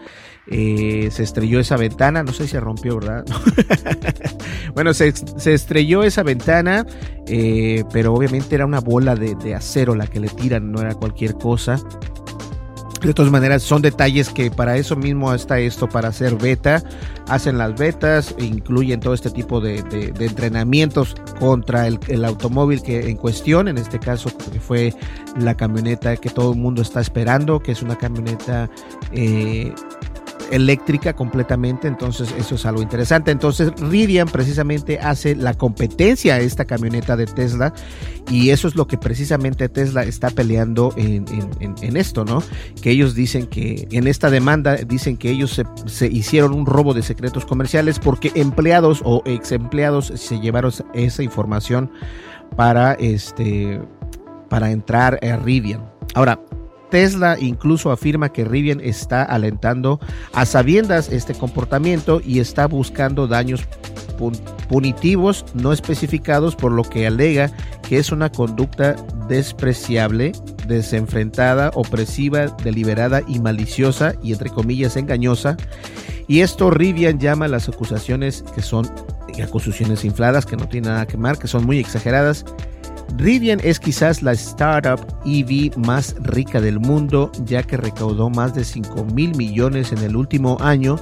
eh, 0.47 1.09
se 1.11 1.23
estrelló 1.23 1.59
esa 1.59 1.77
ventana, 1.77 2.23
no 2.23 2.33
sé 2.33 2.43
si 2.43 2.49
se 2.49 2.59
rompió, 2.59 2.99
¿verdad? 2.99 3.25
bueno, 4.73 4.93
se, 4.93 5.13
estrelló 5.45 6.03
esa 6.03 6.23
ventana, 6.23 6.85
pero 7.93 8.13
obviamente 8.13 8.55
era 8.55 8.65
una 8.65 8.81
bola 8.81 9.15
de, 9.15 9.35
de 9.35 9.55
acero 9.55 9.95
la 9.95 10.07
que 10.07 10.19
le 10.19 10.27
tiran, 10.27 10.71
no 10.71 10.81
era 10.81 10.95
cualquier 10.95 11.35
cosa. 11.35 11.81
De 13.01 13.15
todas 13.15 13.31
maneras, 13.31 13.63
son 13.63 13.81
detalles 13.81 14.29
que 14.29 14.51
para 14.51 14.77
eso 14.77 14.95
mismo 14.95 15.33
está 15.33 15.59
esto, 15.59 15.89
para 15.89 16.09
hacer 16.09 16.35
beta. 16.35 16.83
Hacen 17.27 17.57
las 17.57 17.75
betas, 17.75 18.35
incluyen 18.37 18.99
todo 18.99 19.15
este 19.15 19.31
tipo 19.31 19.59
de, 19.59 19.77
entrenamientos 20.19 21.15
contra 21.39 21.87
el, 21.87 22.25
automóvil 22.25 22.83
que 22.83 23.09
en 23.09 23.17
cuestión, 23.17 23.67
en 23.67 23.79
este 23.79 23.97
caso 23.97 24.29
fue 24.67 24.93
la 25.39 25.55
camioneta 25.55 26.15
que 26.17 26.29
todo 26.29 26.53
el 26.53 26.59
mundo 26.59 26.83
está 26.83 27.01
esperando, 27.01 27.59
que 27.59 27.71
es 27.71 27.81
una 27.81 27.97
camioneta 27.97 28.69
eh, 29.11 29.73
eléctrica 30.51 31.13
completamente, 31.13 31.87
entonces 31.87 32.33
eso 32.37 32.55
es 32.55 32.65
algo 32.65 32.81
interesante. 32.81 33.31
Entonces 33.31 33.71
Rivian 33.79 34.27
precisamente 34.27 34.99
hace 34.99 35.35
la 35.35 35.53
competencia 35.53 36.35
a 36.35 36.39
esta 36.39 36.65
camioneta 36.65 37.15
de 37.15 37.25
Tesla 37.25 37.73
y 38.29 38.49
eso 38.49 38.67
es 38.67 38.75
lo 38.75 38.87
que 38.87 38.97
precisamente 38.97 39.69
Tesla 39.69 40.03
está 40.03 40.29
peleando 40.29 40.93
en, 40.97 41.25
esto, 41.97 42.25
¿no? 42.25 42.43
Que 42.81 42.91
ellos 42.91 43.15
dicen 43.15 43.47
que 43.47 43.87
en 43.91 44.07
esta 44.07 44.29
demanda 44.29 44.75
dicen 44.75 45.17
que 45.17 45.31
ellos 45.31 45.51
se, 45.51 45.65
se, 45.85 46.07
hicieron 46.07 46.53
un 46.53 46.65
robo 46.65 46.93
de 46.93 47.01
secretos 47.01 47.45
comerciales 47.45 47.99
porque 47.99 48.31
empleados 48.35 49.01
o 49.03 49.23
ex 49.25 49.51
empleados 49.51 50.13
se 50.15 50.39
llevaron 50.39 50.71
esa 50.93 51.23
información 51.23 51.91
para 52.55 52.93
este 52.93 53.81
para 54.49 54.71
entrar 54.71 55.17
a 55.23 55.37
Rivian. 55.37 55.89
Ahora, 56.13 56.39
Tesla 56.91 57.37
incluso 57.39 57.89
afirma 57.89 58.31
que 58.31 58.45
Rivian 58.45 58.79
está 58.79 59.23
alentando 59.23 59.99
a 60.33 60.45
sabiendas 60.45 61.09
este 61.09 61.33
comportamiento 61.33 62.21
y 62.23 62.39
está 62.39 62.67
buscando 62.67 63.27
daños 63.27 63.65
punitivos 64.69 65.45
no 65.55 65.73
especificados, 65.73 66.55
por 66.55 66.71
lo 66.71 66.83
que 66.83 67.07
alega 67.07 67.51
que 67.81 67.97
es 67.97 68.11
una 68.11 68.31
conducta 68.31 68.95
despreciable, 69.27 70.33
desenfrentada, 70.67 71.71
opresiva, 71.73 72.55
deliberada 72.63 73.23
y 73.27 73.39
maliciosa 73.39 74.13
y 74.21 74.31
entre 74.33 74.51
comillas 74.51 74.95
engañosa. 74.95 75.57
Y 76.27 76.41
esto 76.41 76.69
Rivian 76.69 77.19
llama 77.19 77.47
las 77.47 77.67
acusaciones 77.67 78.43
que 78.53 78.61
son 78.61 78.87
acusaciones 79.43 80.05
infladas, 80.05 80.45
que 80.45 80.57
no 80.57 80.67
tienen 80.67 80.91
nada 80.91 81.07
que 81.07 81.17
ver, 81.17 81.37
que 81.37 81.47
son 81.47 81.65
muy 81.65 81.79
exageradas 81.79 82.45
Rivian 83.17 83.59
es 83.63 83.79
quizás 83.79 84.21
la 84.21 84.31
startup 84.33 84.99
EV 85.25 85.77
más 85.77 86.15
rica 86.19 86.61
del 86.61 86.79
mundo, 86.79 87.31
ya 87.45 87.63
que 87.63 87.77
recaudó 87.77 88.29
más 88.29 88.53
de 88.53 88.63
5 88.63 89.05
mil 89.05 89.35
millones 89.35 89.91
en 89.91 89.99
el 89.99 90.15
último 90.15 90.57
año 90.59 90.97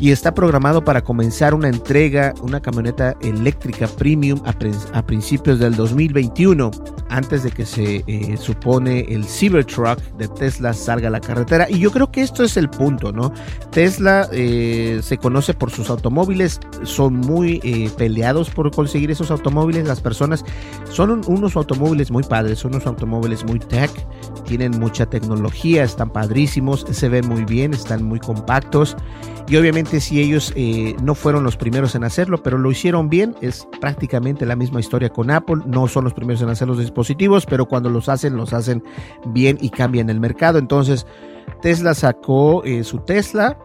y 0.00 0.10
está 0.12 0.32
programado 0.34 0.82
para 0.82 1.04
comenzar 1.04 1.52
una 1.52 1.68
entrega, 1.68 2.32
una 2.40 2.60
camioneta 2.60 3.14
eléctrica 3.20 3.86
premium 3.86 4.40
a, 4.46 5.02
principios 5.02 5.58
del 5.58 5.76
2021, 5.76 6.70
antes 7.10 7.42
de 7.42 7.50
que 7.50 7.66
se 7.66 8.02
eh, 8.06 8.36
supone 8.38 9.00
el 9.10 9.26
Cybertruck 9.26 10.00
de 10.16 10.26
Tesla 10.28 10.72
salga 10.72 11.08
a 11.08 11.10
la 11.10 11.20
carretera. 11.20 11.66
Y 11.68 11.78
yo 11.80 11.90
creo 11.92 12.10
que 12.10 12.22
esto 12.22 12.42
es 12.42 12.56
el 12.56 12.70
punto, 12.70 13.12
¿no? 13.12 13.32
Tesla 13.70 14.26
eh, 14.32 15.00
se 15.02 15.18
conoce 15.18 15.52
por 15.52 15.70
sus 15.70 15.90
automóviles, 15.90 16.60
son 16.82 17.16
muy 17.16 17.60
eh, 17.62 17.90
peleados 17.98 18.48
por 18.48 18.70
conseguir 18.70 19.10
esos 19.10 19.30
automóviles. 19.30 19.86
Las 19.86 20.00
personas 20.00 20.44
son 20.90 21.20
unos 21.26 21.56
automóviles 21.56 22.10
muy 22.10 22.22
padres, 22.22 22.60
son 22.60 22.74
unos 22.74 22.86
automóviles 22.86 23.44
muy 23.44 23.58
tech, 23.58 23.90
tienen 24.50 24.80
mucha 24.80 25.06
tecnología, 25.06 25.84
están 25.84 26.10
padrísimos, 26.10 26.84
se 26.90 27.08
ven 27.08 27.28
muy 27.28 27.44
bien, 27.44 27.72
están 27.72 28.02
muy 28.02 28.18
compactos. 28.18 28.96
Y 29.46 29.56
obviamente 29.56 30.00
si 30.00 30.20
ellos 30.20 30.52
eh, 30.56 30.96
no 31.04 31.14
fueron 31.14 31.44
los 31.44 31.56
primeros 31.56 31.94
en 31.94 32.02
hacerlo, 32.02 32.42
pero 32.42 32.58
lo 32.58 32.68
hicieron 32.68 33.08
bien, 33.08 33.36
es 33.42 33.68
prácticamente 33.80 34.44
la 34.46 34.56
misma 34.56 34.80
historia 34.80 35.08
con 35.08 35.30
Apple. 35.30 35.62
No 35.66 35.86
son 35.86 36.02
los 36.02 36.14
primeros 36.14 36.42
en 36.42 36.48
hacer 36.48 36.66
los 36.66 36.80
dispositivos, 36.80 37.46
pero 37.46 37.66
cuando 37.66 37.90
los 37.90 38.08
hacen, 38.08 38.36
los 38.36 38.52
hacen 38.52 38.82
bien 39.26 39.56
y 39.60 39.70
cambian 39.70 40.10
el 40.10 40.18
mercado. 40.18 40.58
Entonces, 40.58 41.06
Tesla 41.62 41.94
sacó 41.94 42.64
eh, 42.64 42.82
su 42.82 42.98
Tesla, 42.98 43.56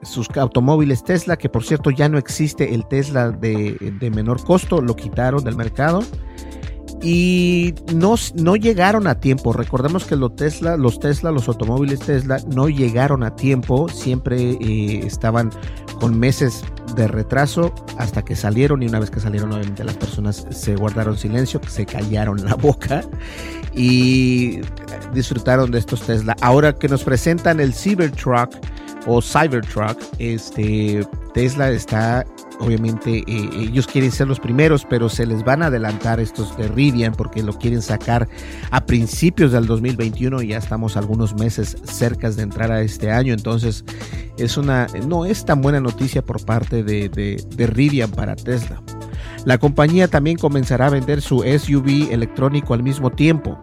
sus 0.00 0.30
automóviles 0.34 1.04
Tesla, 1.04 1.36
que 1.36 1.50
por 1.50 1.62
cierto 1.62 1.90
ya 1.90 2.08
no 2.08 2.16
existe 2.16 2.72
el 2.74 2.86
Tesla 2.86 3.32
de, 3.32 3.76
de 4.00 4.10
menor 4.10 4.42
costo, 4.42 4.80
lo 4.80 4.96
quitaron 4.96 5.44
del 5.44 5.56
mercado 5.56 6.00
y 7.02 7.74
no, 7.94 8.14
no 8.36 8.56
llegaron 8.56 9.06
a 9.06 9.18
tiempo. 9.18 9.52
Recordemos 9.52 10.04
que 10.04 10.14
los 10.14 10.36
Tesla, 10.36 10.76
los 10.76 11.00
Tesla, 11.00 11.32
los 11.32 11.48
automóviles 11.48 12.00
Tesla 12.00 12.38
no 12.54 12.68
llegaron 12.68 13.24
a 13.24 13.34
tiempo, 13.34 13.88
siempre 13.88 14.52
eh, 14.52 15.00
estaban 15.04 15.50
con 15.98 16.18
meses 16.18 16.64
de 16.96 17.08
retraso 17.08 17.74
hasta 17.98 18.22
que 18.22 18.36
salieron 18.36 18.82
y 18.82 18.86
una 18.86 19.00
vez 19.00 19.10
que 19.10 19.20
salieron 19.20 19.52
obviamente 19.52 19.84
las 19.84 19.96
personas 19.96 20.46
se 20.50 20.76
guardaron 20.76 21.16
silencio, 21.16 21.60
se 21.66 21.86
callaron 21.86 22.44
la 22.44 22.54
boca 22.54 23.02
y 23.74 24.60
disfrutaron 25.12 25.70
de 25.70 25.78
estos 25.78 26.02
Tesla. 26.02 26.36
Ahora 26.40 26.74
que 26.74 26.88
nos 26.88 27.02
presentan 27.02 27.60
el 27.60 27.74
Cybertruck 27.74 28.54
o 29.06 29.20
Cybertruck, 29.20 29.98
este 30.18 31.06
Tesla 31.34 31.70
está 31.70 32.24
obviamente 32.60 33.24
eh, 33.26 33.50
ellos 33.54 33.86
quieren 33.86 34.12
ser 34.12 34.28
los 34.28 34.38
primeros, 34.38 34.86
pero 34.88 35.08
se 35.08 35.26
les 35.26 35.44
van 35.44 35.62
a 35.62 35.66
adelantar 35.66 36.20
estos 36.20 36.56
de 36.56 36.68
Rivian 36.68 37.14
porque 37.14 37.42
lo 37.42 37.58
quieren 37.58 37.82
sacar 37.82 38.28
a 38.70 38.86
principios 38.86 39.52
del 39.52 39.66
2021 39.66 40.42
y 40.42 40.48
ya 40.48 40.58
estamos 40.58 40.96
algunos 40.96 41.34
meses 41.34 41.76
cerca 41.84 42.30
de 42.30 42.42
entrar 42.42 42.70
a 42.70 42.82
este 42.82 43.10
año, 43.10 43.34
entonces 43.34 43.84
es 44.38 44.56
una, 44.56 44.86
no 45.06 45.26
es 45.26 45.44
tan 45.44 45.60
buena 45.60 45.80
noticia 45.80 46.22
por 46.22 46.44
parte 46.44 46.82
de, 46.82 47.08
de, 47.08 47.44
de 47.56 47.66
Rivian 47.66 48.10
para 48.10 48.36
Tesla. 48.36 48.80
La 49.44 49.58
compañía 49.58 50.06
también 50.06 50.36
comenzará 50.36 50.86
a 50.86 50.90
vender 50.90 51.20
su 51.20 51.42
SUV 51.42 52.12
electrónico 52.12 52.74
al 52.74 52.82
mismo 52.82 53.10
tiempo. 53.10 53.58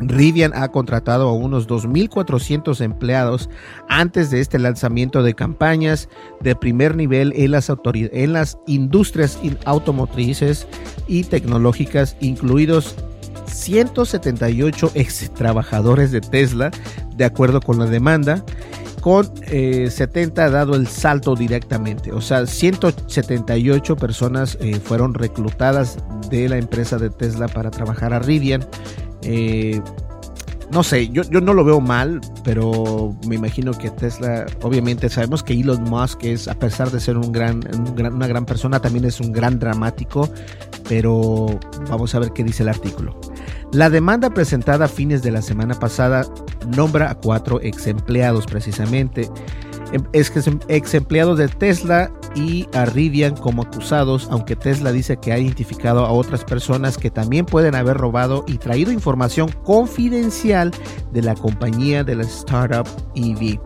Rivian 0.00 0.52
ha 0.54 0.68
contratado 0.68 1.28
a 1.28 1.32
unos 1.32 1.68
2.400 1.68 2.80
empleados 2.80 3.50
antes 3.88 4.30
de 4.30 4.40
este 4.40 4.58
lanzamiento 4.58 5.22
de 5.22 5.34
campañas 5.34 6.08
de 6.40 6.56
primer 6.56 6.96
nivel 6.96 7.32
en 7.36 7.52
las, 7.52 8.58
industrias 8.66 9.38
automotrices 9.64 10.66
y 11.06 11.24
tecnológicas, 11.24 12.16
incluidos 12.20 12.96
178 13.46 14.92
ex 14.94 15.30
trabajadores 15.34 16.12
de 16.12 16.20
Tesla, 16.20 16.70
de 17.16 17.24
acuerdo 17.24 17.60
con 17.60 17.78
la 17.78 17.86
demanda, 17.86 18.44
con 19.00 19.24
70 19.46 20.46
eh, 20.46 20.50
dado 20.50 20.74
el 20.74 20.86
salto 20.86 21.34
directamente. 21.34 22.12
O 22.12 22.20
sea, 22.20 22.46
178 22.46 23.96
personas 23.96 24.56
eh, 24.60 24.78
fueron 24.82 25.14
reclutadas 25.14 25.98
de 26.30 26.48
la 26.48 26.58
empresa 26.58 26.98
de 26.98 27.10
Tesla 27.10 27.48
para 27.48 27.70
trabajar 27.70 28.12
a 28.12 28.18
Rivian. 28.18 28.66
Eh, 29.22 29.80
no 30.70 30.84
sé, 30.84 31.08
yo, 31.08 31.22
yo, 31.24 31.40
no 31.40 31.52
lo 31.52 31.64
veo 31.64 31.80
mal, 31.80 32.20
pero 32.44 33.16
me 33.26 33.34
imagino 33.34 33.72
que 33.72 33.90
Tesla, 33.90 34.46
obviamente 34.62 35.08
sabemos 35.08 35.42
que 35.42 35.52
Elon 35.52 35.82
Musk 35.82 36.22
es, 36.24 36.46
a 36.46 36.54
pesar 36.54 36.90
de 36.90 37.00
ser 37.00 37.16
un 37.16 37.32
gran, 37.32 37.60
una 37.98 38.26
gran 38.28 38.46
persona, 38.46 38.80
también 38.80 39.04
es 39.04 39.20
un 39.20 39.32
gran 39.32 39.58
dramático, 39.58 40.28
pero 40.88 41.58
vamos 41.88 42.14
a 42.14 42.20
ver 42.20 42.32
qué 42.32 42.44
dice 42.44 42.62
el 42.62 42.68
artículo. 42.68 43.18
La 43.72 43.90
demanda 43.90 44.30
presentada 44.30 44.84
a 44.84 44.88
fines 44.88 45.22
de 45.22 45.32
la 45.32 45.42
semana 45.42 45.74
pasada 45.74 46.24
nombra 46.76 47.10
a 47.10 47.14
cuatro 47.14 47.60
ex 47.62 47.88
empleados 47.88 48.46
precisamente. 48.46 49.28
Em, 49.92 50.04
es 50.12 50.30
que 50.30 50.40
ex 50.68 50.94
empleados 50.94 51.38
de 51.38 51.48
Tesla 51.48 52.12
y 52.34 52.66
a 52.74 52.84
Rivian 52.84 53.36
como 53.36 53.62
acusados, 53.62 54.28
aunque 54.30 54.56
Tesla 54.56 54.92
dice 54.92 55.16
que 55.16 55.32
ha 55.32 55.38
identificado 55.38 56.04
a 56.04 56.12
otras 56.12 56.44
personas 56.44 56.96
que 56.96 57.10
también 57.10 57.46
pueden 57.46 57.74
haber 57.74 57.96
robado 57.96 58.44
y 58.46 58.58
traído 58.58 58.92
información 58.92 59.50
confidencial 59.64 60.70
de 61.12 61.22
la 61.22 61.34
compañía 61.34 62.04
de 62.04 62.16
la 62.16 62.22
startup 62.22 62.86
EV. 63.14 63.58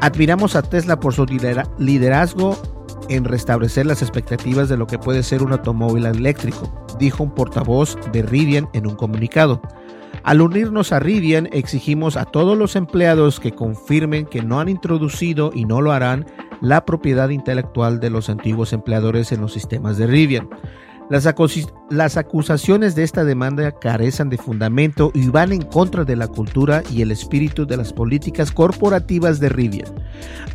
Admiramos 0.00 0.56
a 0.56 0.62
Tesla 0.62 1.00
por 1.00 1.14
su 1.14 1.24
liderazgo 1.78 2.56
en 3.08 3.24
restablecer 3.24 3.86
las 3.86 4.02
expectativas 4.02 4.68
de 4.68 4.76
lo 4.76 4.86
que 4.86 4.98
puede 4.98 5.22
ser 5.22 5.42
un 5.42 5.52
automóvil 5.52 6.06
eléctrico, 6.06 6.70
dijo 6.98 7.22
un 7.22 7.34
portavoz 7.34 7.96
de 8.12 8.22
Rivian 8.22 8.68
en 8.72 8.86
un 8.86 8.96
comunicado. 8.96 9.60
Al 10.22 10.40
unirnos 10.40 10.92
a 10.92 10.98
Rivian, 10.98 11.48
exigimos 11.52 12.16
a 12.16 12.24
todos 12.24 12.58
los 12.58 12.74
empleados 12.74 13.38
que 13.38 13.52
confirmen 13.52 14.26
que 14.26 14.42
no 14.42 14.58
han 14.58 14.68
introducido 14.68 15.52
y 15.54 15.66
no 15.66 15.80
lo 15.80 15.92
harán 15.92 16.26
la 16.60 16.84
propiedad 16.84 17.28
intelectual 17.28 18.00
de 18.00 18.10
los 18.10 18.28
antiguos 18.30 18.72
empleadores 18.72 19.32
en 19.32 19.40
los 19.40 19.52
sistemas 19.52 19.96
de 19.96 20.06
Rivian. 20.06 20.48
Las, 21.08 22.16
acusaciones 22.16 22.96
de 22.96 23.04
esta 23.04 23.24
demanda 23.24 23.70
carecen 23.70 24.28
de 24.28 24.38
fundamento 24.38 25.12
y 25.14 25.28
van 25.28 25.52
en 25.52 25.62
contra 25.62 26.04
de 26.04 26.16
la 26.16 26.26
cultura 26.26 26.82
y 26.90 27.00
el 27.02 27.12
espíritu 27.12 27.64
de 27.64 27.76
las 27.76 27.92
políticas 27.92 28.50
corporativas 28.50 29.38
de 29.38 29.48
Rivian. 29.48 29.94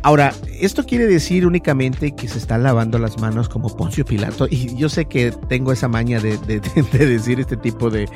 Ahora, 0.02 0.34
esto 0.60 0.84
quiere 0.84 1.06
decir 1.06 1.46
únicamente 1.46 2.14
que 2.14 2.28
se 2.28 2.36
están 2.36 2.64
lavando 2.64 2.98
las 2.98 3.18
manos 3.18 3.48
como 3.48 3.74
Poncio 3.74 4.04
Pilato 4.04 4.46
y 4.50 4.76
yo 4.76 4.90
sé 4.90 5.06
que 5.06 5.32
tengo 5.48 5.72
esa 5.72 5.88
maña 5.88 6.20
de, 6.20 6.36
decir 6.92 7.40
este 7.40 7.56
tipo 7.56 7.88
de, 7.88 8.06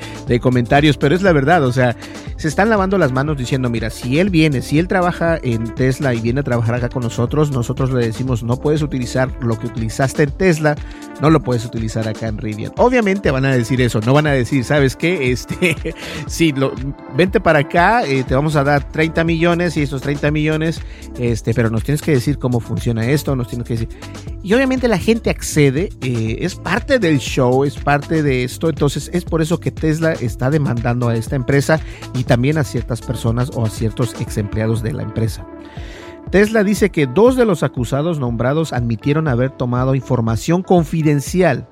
comentarios, 0.40 0.98
pero 0.98 1.14
es 1.14 1.22
la 1.22 1.32
verdad, 1.32 1.64
o 1.64 1.72
sea, 1.72 1.96
se 2.36 2.48
están 2.48 2.68
lavando 2.68 2.98
las 2.98 3.12
manos 3.12 3.38
diciendo, 3.38 3.70
mira, 3.70 3.88
si 3.88 4.18
él 4.18 4.28
viene, 4.28 4.60
si 4.60 4.78
él 4.78 4.88
trabaja 4.88 5.38
en 5.42 5.74
Tesla 5.74 6.12
y 6.12 6.20
viene 6.20 6.40
a 6.40 6.44
trabajar 6.44 6.74
acá 6.74 6.90
con 6.90 7.02
nosotros, 7.02 7.50
nosotros 7.50 7.90
le 7.92 8.04
decimos, 8.04 8.42
no 8.42 8.58
puedes 8.58 8.82
utilizar 8.82 9.30
lo 9.40 9.58
que 9.58 9.68
utilizaste 9.68 10.24
en 10.24 10.32
Tesla, 10.32 10.76
no 11.22 11.30
lo 11.30 11.42
puedes 11.42 11.64
utilizar 11.64 12.06
acá 12.06 12.25
Obviamente 12.76 13.30
van 13.30 13.44
a 13.44 13.52
decir 13.52 13.80
eso, 13.80 14.00
no 14.00 14.12
van 14.12 14.26
a 14.26 14.32
decir, 14.32 14.64
¿sabes 14.64 14.96
qué? 14.96 15.30
Este, 15.30 15.94
sí, 16.26 16.52
lo, 16.52 16.72
vente 17.16 17.40
para 17.40 17.60
acá, 17.60 18.04
eh, 18.04 18.24
te 18.24 18.34
vamos 18.34 18.56
a 18.56 18.64
dar 18.64 18.90
30 18.90 19.24
millones 19.24 19.76
y 19.76 19.82
esos 19.82 20.02
30 20.02 20.30
millones, 20.30 20.80
este, 21.18 21.54
pero 21.54 21.70
nos 21.70 21.84
tienes 21.84 22.02
que 22.02 22.12
decir 22.12 22.38
cómo 22.38 22.60
funciona 22.60 23.06
esto, 23.06 23.36
nos 23.36 23.48
tienes 23.48 23.66
que 23.66 23.74
decir. 23.74 23.88
Y 24.42 24.54
obviamente 24.54 24.88
la 24.88 24.98
gente 24.98 25.30
accede, 25.30 25.90
eh, 26.02 26.38
es 26.40 26.54
parte 26.54 26.98
del 26.98 27.18
show, 27.18 27.64
es 27.64 27.76
parte 27.76 28.22
de 28.22 28.44
esto, 28.44 28.68
entonces 28.68 29.10
es 29.12 29.24
por 29.24 29.42
eso 29.42 29.60
que 29.60 29.70
Tesla 29.70 30.12
está 30.12 30.50
demandando 30.50 31.08
a 31.08 31.16
esta 31.16 31.36
empresa 31.36 31.80
y 32.14 32.24
también 32.24 32.58
a 32.58 32.64
ciertas 32.64 33.00
personas 33.00 33.50
o 33.54 33.64
a 33.64 33.70
ciertos 33.70 34.14
ex 34.20 34.38
empleados 34.38 34.82
de 34.82 34.92
la 34.92 35.02
empresa. 35.02 35.46
Tesla 36.30 36.64
dice 36.64 36.90
que 36.90 37.06
dos 37.06 37.36
de 37.36 37.44
los 37.44 37.62
acusados 37.62 38.18
nombrados 38.18 38.72
admitieron 38.72 39.28
haber 39.28 39.50
tomado 39.50 39.94
información 39.94 40.62
confidencial. 40.62 41.68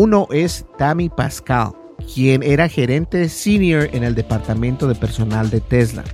Uno 0.00 0.28
es 0.30 0.64
Tammy 0.78 1.08
Pascal, 1.08 1.72
quien 2.14 2.44
era 2.44 2.68
gerente 2.68 3.28
senior 3.28 3.88
en 3.92 4.04
el 4.04 4.14
departamento 4.14 4.86
de 4.86 4.94
personal 4.94 5.50
de 5.50 5.60
Tesla. 5.60 6.04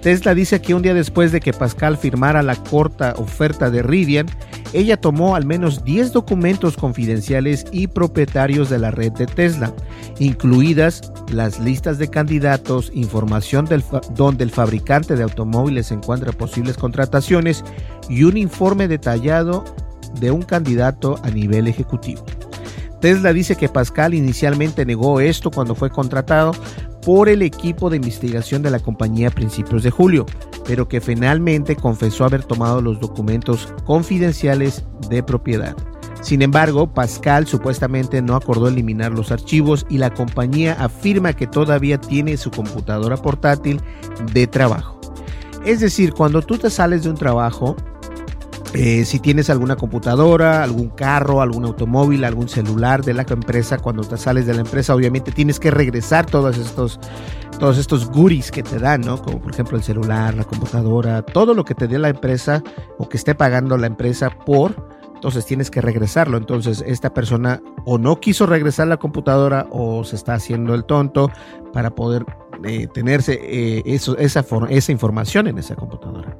Tesla 0.00 0.34
dice 0.34 0.62
que 0.62 0.72
un 0.72 0.80
día 0.80 0.94
después 0.94 1.30
de 1.30 1.40
que 1.40 1.52
Pascal 1.52 1.98
firmara 1.98 2.42
la 2.42 2.56
corta 2.56 3.12
oferta 3.18 3.68
de 3.68 3.82
Rivian, 3.82 4.26
ella 4.72 4.98
tomó 4.98 5.36
al 5.36 5.44
menos 5.44 5.84
10 5.84 6.12
documentos 6.12 6.78
confidenciales 6.78 7.66
y 7.72 7.88
propietarios 7.88 8.70
de 8.70 8.78
la 8.78 8.90
red 8.90 9.12
de 9.12 9.26
Tesla, 9.26 9.74
incluidas 10.18 11.12
las 11.30 11.60
listas 11.60 11.98
de 11.98 12.08
candidatos, 12.08 12.90
información 12.94 13.66
del 13.66 13.84
donde 14.14 14.44
el 14.44 14.50
fabricante 14.50 15.14
de 15.14 15.24
automóviles 15.24 15.92
encuentra 15.92 16.32
posibles 16.32 16.78
contrataciones 16.78 17.66
y 18.08 18.22
un 18.22 18.38
informe 18.38 18.88
detallado 18.88 19.62
de 20.18 20.30
un 20.30 20.40
candidato 20.40 21.20
a 21.22 21.28
nivel 21.28 21.68
ejecutivo. 21.68 22.24
Tesla 23.00 23.32
dice 23.32 23.56
que 23.56 23.68
Pascal 23.68 24.14
inicialmente 24.14 24.84
negó 24.84 25.20
esto 25.20 25.50
cuando 25.50 25.74
fue 25.74 25.90
contratado, 25.90 26.52
por 27.04 27.28
el 27.28 27.42
equipo 27.42 27.88
de 27.88 27.96
investigación 27.96 28.62
de 28.62 28.70
la 28.70 28.78
compañía 28.78 29.28
a 29.28 29.30
principios 29.30 29.82
de 29.82 29.90
julio, 29.90 30.26
pero 30.66 30.86
que 30.86 31.00
finalmente 31.00 31.76
confesó 31.76 32.24
haber 32.24 32.44
tomado 32.44 32.82
los 32.82 33.00
documentos 33.00 33.72
confidenciales 33.84 34.84
de 35.08 35.22
propiedad. 35.22 35.74
Sin 36.20 36.42
embargo, 36.42 36.92
Pascal 36.92 37.46
supuestamente 37.46 38.20
no 38.20 38.36
acordó 38.36 38.68
eliminar 38.68 39.12
los 39.12 39.32
archivos 39.32 39.86
y 39.88 39.96
la 39.96 40.12
compañía 40.12 40.76
afirma 40.78 41.32
que 41.32 41.46
todavía 41.46 41.98
tiene 41.98 42.36
su 42.36 42.50
computadora 42.50 43.16
portátil 43.16 43.80
de 44.32 44.46
trabajo. 44.46 45.00
Es 45.64 45.80
decir, 45.80 46.12
cuando 46.12 46.42
tú 46.42 46.58
te 46.58 46.68
sales 46.68 47.04
de 47.04 47.10
un 47.10 47.16
trabajo, 47.16 47.76
eh, 48.72 49.04
si 49.04 49.18
tienes 49.18 49.50
alguna 49.50 49.74
computadora, 49.74 50.62
algún 50.62 50.90
carro, 50.90 51.42
algún 51.42 51.64
automóvil, 51.64 52.24
algún 52.24 52.48
celular 52.48 53.04
de 53.04 53.14
la 53.14 53.26
empresa, 53.28 53.78
cuando 53.78 54.02
te 54.04 54.16
sales 54.16 54.46
de 54.46 54.54
la 54.54 54.60
empresa, 54.60 54.94
obviamente 54.94 55.32
tienes 55.32 55.58
que 55.58 55.72
regresar 55.72 56.26
todos 56.26 56.56
estos, 56.56 57.00
todos 57.58 57.78
estos 57.78 58.08
goodies 58.10 58.52
que 58.52 58.62
te 58.62 58.78
dan, 58.78 59.00
¿no? 59.00 59.20
Como 59.20 59.40
por 59.40 59.52
ejemplo 59.52 59.76
el 59.76 59.82
celular, 59.82 60.34
la 60.34 60.44
computadora, 60.44 61.22
todo 61.22 61.52
lo 61.52 61.64
que 61.64 61.74
te 61.74 61.88
dé 61.88 61.98
la 61.98 62.10
empresa 62.10 62.62
o 62.98 63.08
que 63.08 63.16
esté 63.16 63.34
pagando 63.34 63.76
la 63.76 63.88
empresa 63.88 64.30
por, 64.30 64.88
entonces 65.14 65.44
tienes 65.46 65.68
que 65.70 65.80
regresarlo. 65.80 66.38
Entonces 66.38 66.84
esta 66.86 67.12
persona 67.12 67.60
o 67.84 67.98
no 67.98 68.20
quiso 68.20 68.46
regresar 68.46 68.86
la 68.86 68.98
computadora 68.98 69.66
o 69.70 70.04
se 70.04 70.14
está 70.14 70.34
haciendo 70.34 70.74
el 70.74 70.84
tonto 70.84 71.30
para 71.72 71.90
poder 71.94 72.24
eh, 72.64 72.86
tenerse 72.86 73.38
eh, 73.42 73.82
esa, 73.84 74.44
esa 74.68 74.92
información 74.92 75.48
en 75.48 75.58
esa 75.58 75.74
computadora. 75.74 76.36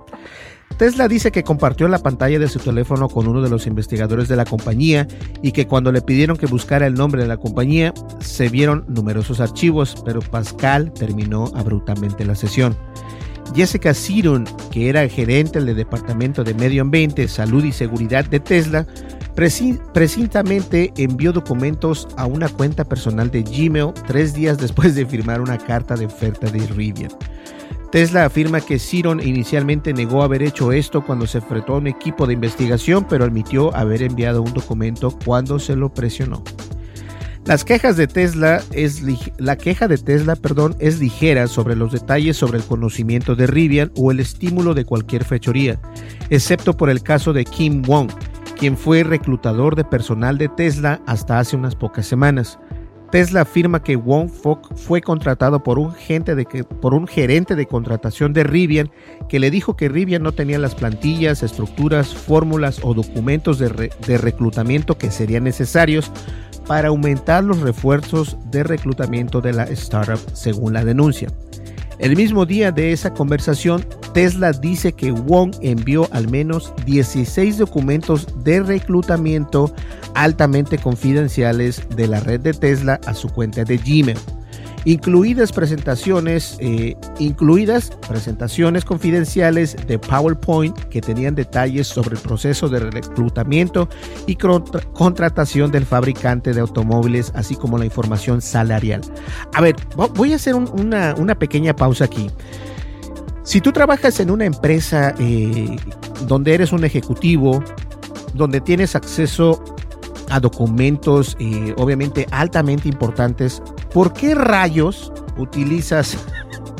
Tesla 0.80 1.08
dice 1.08 1.30
que 1.30 1.44
compartió 1.44 1.88
la 1.88 1.98
pantalla 1.98 2.38
de 2.38 2.48
su 2.48 2.58
teléfono 2.58 3.10
con 3.10 3.28
uno 3.28 3.42
de 3.42 3.50
los 3.50 3.66
investigadores 3.66 4.28
de 4.28 4.36
la 4.36 4.46
compañía 4.46 5.06
y 5.42 5.52
que 5.52 5.66
cuando 5.66 5.92
le 5.92 6.00
pidieron 6.00 6.38
que 6.38 6.46
buscara 6.46 6.86
el 6.86 6.94
nombre 6.94 7.20
de 7.20 7.28
la 7.28 7.36
compañía 7.36 7.92
se 8.20 8.48
vieron 8.48 8.86
numerosos 8.88 9.40
archivos, 9.40 9.94
pero 10.06 10.20
Pascal 10.22 10.90
terminó 10.94 11.52
abruptamente 11.54 12.24
la 12.24 12.34
sesión. 12.34 12.74
Jessica 13.54 13.92
Siron, 13.92 14.46
que 14.70 14.88
era 14.88 15.06
gerente 15.06 15.60
del 15.60 15.76
Departamento 15.76 16.44
de 16.44 16.54
Medio 16.54 16.80
Ambiente, 16.80 17.28
Salud 17.28 17.62
y 17.62 17.72
Seguridad 17.72 18.24
de 18.24 18.40
Tesla, 18.40 18.86
precisamente 19.92 20.94
envió 20.96 21.32
documentos 21.32 22.08
a 22.16 22.24
una 22.24 22.48
cuenta 22.48 22.86
personal 22.86 23.30
de 23.30 23.42
Gmail 23.42 23.92
tres 24.06 24.32
días 24.32 24.56
después 24.56 24.94
de 24.94 25.04
firmar 25.04 25.42
una 25.42 25.58
carta 25.58 25.94
de 25.94 26.06
oferta 26.06 26.50
de 26.50 26.66
Rivian. 26.68 27.10
Tesla 27.90 28.24
afirma 28.24 28.60
que 28.60 28.78
Siron 28.78 29.20
inicialmente 29.20 29.92
negó 29.92 30.22
haber 30.22 30.42
hecho 30.42 30.70
esto 30.70 31.04
cuando 31.04 31.26
se 31.26 31.38
enfrentó 31.38 31.74
a 31.74 31.78
un 31.78 31.88
equipo 31.88 32.26
de 32.26 32.34
investigación, 32.34 33.04
pero 33.08 33.24
admitió 33.24 33.74
haber 33.74 34.02
enviado 34.02 34.42
un 34.42 34.52
documento 34.52 35.16
cuando 35.24 35.58
se 35.58 35.74
lo 35.74 35.92
presionó. 35.92 36.44
Las 37.46 37.64
quejas 37.64 37.96
de 37.96 38.06
Tesla 38.06 38.62
es 38.70 39.02
la 39.38 39.56
queja 39.56 39.88
de 39.88 39.98
Tesla, 39.98 40.36
perdón, 40.36 40.76
es 40.78 41.00
ligera 41.00 41.48
sobre 41.48 41.74
los 41.74 41.90
detalles 41.90 42.36
sobre 42.36 42.58
el 42.58 42.64
conocimiento 42.64 43.34
de 43.34 43.48
Rivian 43.48 43.90
o 43.96 44.12
el 44.12 44.20
estímulo 44.20 44.74
de 44.74 44.84
cualquier 44.84 45.24
fechoría, 45.24 45.80
excepto 46.28 46.76
por 46.76 46.90
el 46.90 47.02
caso 47.02 47.32
de 47.32 47.44
Kim 47.44 47.82
Wong, 47.82 48.10
quien 48.56 48.76
fue 48.76 49.02
reclutador 49.02 49.74
de 49.74 49.84
personal 49.84 50.38
de 50.38 50.48
Tesla 50.48 51.00
hasta 51.06 51.40
hace 51.40 51.56
unas 51.56 51.74
pocas 51.74 52.06
semanas. 52.06 52.60
Tesla 53.10 53.40
afirma 53.40 53.82
que 53.82 53.96
Wong 53.96 54.28
Fok 54.30 54.76
fue 54.76 55.00
contratado 55.00 55.62
por 55.64 55.78
un, 55.78 55.92
gerente 55.94 56.34
de 57.56 57.66
contratación 57.66 58.32
de 58.32 58.44
Rivian 58.44 58.90
que 59.28 59.40
le 59.40 59.50
dijo 59.50 59.76
que 59.76 59.88
Rivian 59.88 60.22
no 60.22 60.32
tenía 60.32 60.58
las 60.58 60.76
plantillas, 60.76 61.42
estructuras, 61.42 62.14
fórmulas 62.14 62.80
o 62.82 62.94
documentos 62.94 63.58
de 63.58 64.18
reclutamiento 64.18 64.96
que 64.96 65.10
serían 65.10 65.44
necesarios 65.44 66.12
para 66.66 66.88
aumentar 66.88 67.42
los 67.42 67.60
refuerzos 67.60 68.36
de 68.50 68.62
reclutamiento 68.62 69.40
de 69.40 69.54
la 69.54 69.64
startup, 69.64 70.20
según 70.34 70.72
la 70.72 70.84
denuncia. 70.84 71.28
El 71.98 72.16
mismo 72.16 72.46
día 72.46 72.70
de 72.70 72.92
esa 72.92 73.12
conversación, 73.12 73.84
Tesla 74.12 74.52
dice 74.52 74.92
que 74.92 75.12
Wong 75.12 75.54
envió 75.60 76.08
al 76.12 76.28
menos 76.28 76.72
16 76.86 77.58
documentos 77.58 78.26
de 78.44 78.62
reclutamiento 78.62 79.72
altamente 80.14 80.78
confidenciales 80.78 81.82
de 81.96 82.08
la 82.08 82.20
red 82.20 82.40
de 82.40 82.52
Tesla 82.52 83.00
a 83.06 83.14
su 83.14 83.28
cuenta 83.28 83.64
de 83.64 83.76
Gmail 83.78 84.18
incluidas 84.84 85.52
presentaciones, 85.52 86.56
eh, 86.60 86.96
incluidas 87.18 87.90
presentaciones 88.08 88.84
confidenciales 88.84 89.76
de 89.86 89.98
PowerPoint 89.98 90.76
que 90.84 91.00
tenían 91.00 91.34
detalles 91.34 91.86
sobre 91.86 92.16
el 92.16 92.22
proceso 92.22 92.68
de 92.68 92.80
reclutamiento 92.80 93.88
y 94.26 94.36
contratación 94.36 95.70
del 95.70 95.84
fabricante 95.84 96.52
de 96.54 96.60
automóviles, 96.60 97.32
así 97.34 97.56
como 97.56 97.78
la 97.78 97.84
información 97.84 98.40
salarial. 98.40 99.02
A 99.54 99.60
ver, 99.60 99.76
voy 100.14 100.32
a 100.32 100.36
hacer 100.36 100.54
una, 100.54 101.34
pequeña 101.38 101.74
pausa 101.74 102.04
aquí. 102.04 102.28
Si 103.42 103.60
tú 103.60 103.72
trabajas 103.72 104.20
en 104.20 104.30
una 104.30 104.44
empresa 104.44 105.14
eh, 105.18 105.76
donde 106.26 106.54
eres 106.54 106.72
un 106.72 106.84
ejecutivo, 106.84 107.62
donde 108.34 108.60
tienes 108.60 108.94
acceso 108.94 109.62
a 110.28 110.38
documentos 110.38 111.36
eh, 111.40 111.74
obviamente 111.78 112.26
altamente 112.30 112.88
importantes, 112.88 113.62
¿por 113.92 114.12
qué 114.12 114.34
rayos 114.34 115.12
utilizas 115.38 116.16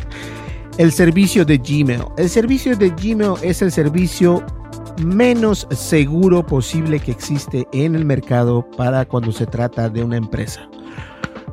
el 0.79 0.93
servicio 0.93 1.45
de 1.45 1.59
Gmail? 1.59 2.05
El 2.19 2.29
servicio 2.29 2.77
de 2.77 2.91
Gmail 2.91 3.35
es 3.43 3.63
el 3.63 3.73
servicio 3.73 4.45
menos 5.03 5.67
seguro 5.71 6.45
posible 6.45 7.01
que 7.01 7.11
existe 7.11 7.67
en 7.73 7.95
el 7.95 8.05
mercado 8.05 8.69
para 8.77 9.07
cuando 9.07 9.33
se 9.33 9.47
trata 9.47 9.89
de 9.89 10.05
una 10.05 10.19
empresa. 10.19 10.69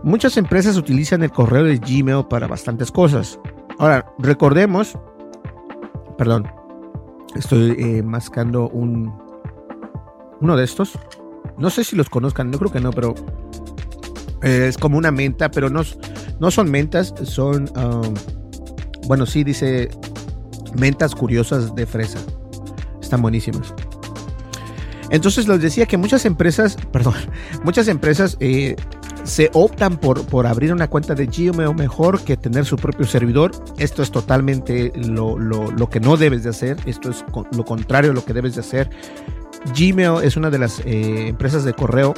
Muchas 0.03 0.37
empresas 0.37 0.75
utilizan 0.77 1.23
el 1.23 1.31
correo 1.31 1.63
de 1.63 1.77
Gmail 1.77 2.25
para 2.29 2.47
bastantes 2.47 2.91
cosas. 2.91 3.39
Ahora, 3.79 4.11
recordemos, 4.17 4.97
perdón, 6.17 6.47
estoy 7.35 7.75
eh, 7.77 8.03
mascando 8.03 8.69
un, 8.69 9.13
uno 10.41 10.57
de 10.57 10.63
estos. 10.63 10.97
No 11.57 11.69
sé 11.69 11.83
si 11.83 11.95
los 11.95 12.09
conozcan, 12.09 12.49
no 12.49 12.57
creo 12.57 12.71
que 12.71 12.79
no, 12.79 12.91
pero 12.91 13.13
eh, 14.41 14.65
es 14.67 14.77
como 14.77 14.97
una 14.97 15.11
menta, 15.11 15.51
pero 15.51 15.69
no, 15.69 15.81
no 16.39 16.51
son 16.51 16.71
mentas, 16.71 17.13
son, 17.23 17.69
um, 17.77 18.13
bueno, 19.07 19.25
sí 19.25 19.43
dice 19.43 19.89
mentas 20.79 21.13
curiosas 21.13 21.75
de 21.75 21.85
fresa. 21.85 22.19
Están 23.01 23.21
buenísimas. 23.21 23.73
Entonces 25.09 25.47
les 25.47 25.61
decía 25.61 25.85
que 25.85 25.97
muchas 25.97 26.25
empresas, 26.25 26.77
perdón, 26.91 27.15
muchas 27.63 27.87
empresas 27.87 28.37
eh, 28.39 28.75
se 29.27 29.49
optan 29.53 29.97
por, 29.97 30.25
por 30.25 30.47
abrir 30.47 30.71
una 30.71 30.89
cuenta 30.89 31.13
de 31.13 31.25
Gmail 31.25 31.75
mejor 31.75 32.21
que 32.21 32.37
tener 32.37 32.65
su 32.65 32.77
propio 32.77 33.05
servidor. 33.05 33.51
Esto 33.77 34.01
es 34.01 34.09
totalmente 34.09 34.93
lo, 34.95 35.37
lo, 35.37 35.69
lo 35.69 35.89
que 35.89 35.99
no 35.99 36.15
debes 36.15 36.43
de 36.43 36.49
hacer. 36.49 36.77
Esto 36.85 37.09
es 37.09 37.25
lo 37.51 37.65
contrario 37.65 38.11
a 38.11 38.13
lo 38.13 38.23
que 38.23 38.33
debes 38.33 38.55
de 38.55 38.61
hacer. 38.61 38.89
Gmail 39.77 40.23
es 40.23 40.37
una 40.37 40.49
de 40.49 40.59
las 40.59 40.79
eh, 40.79 41.27
empresas 41.27 41.65
de 41.65 41.73
correo 41.73 42.13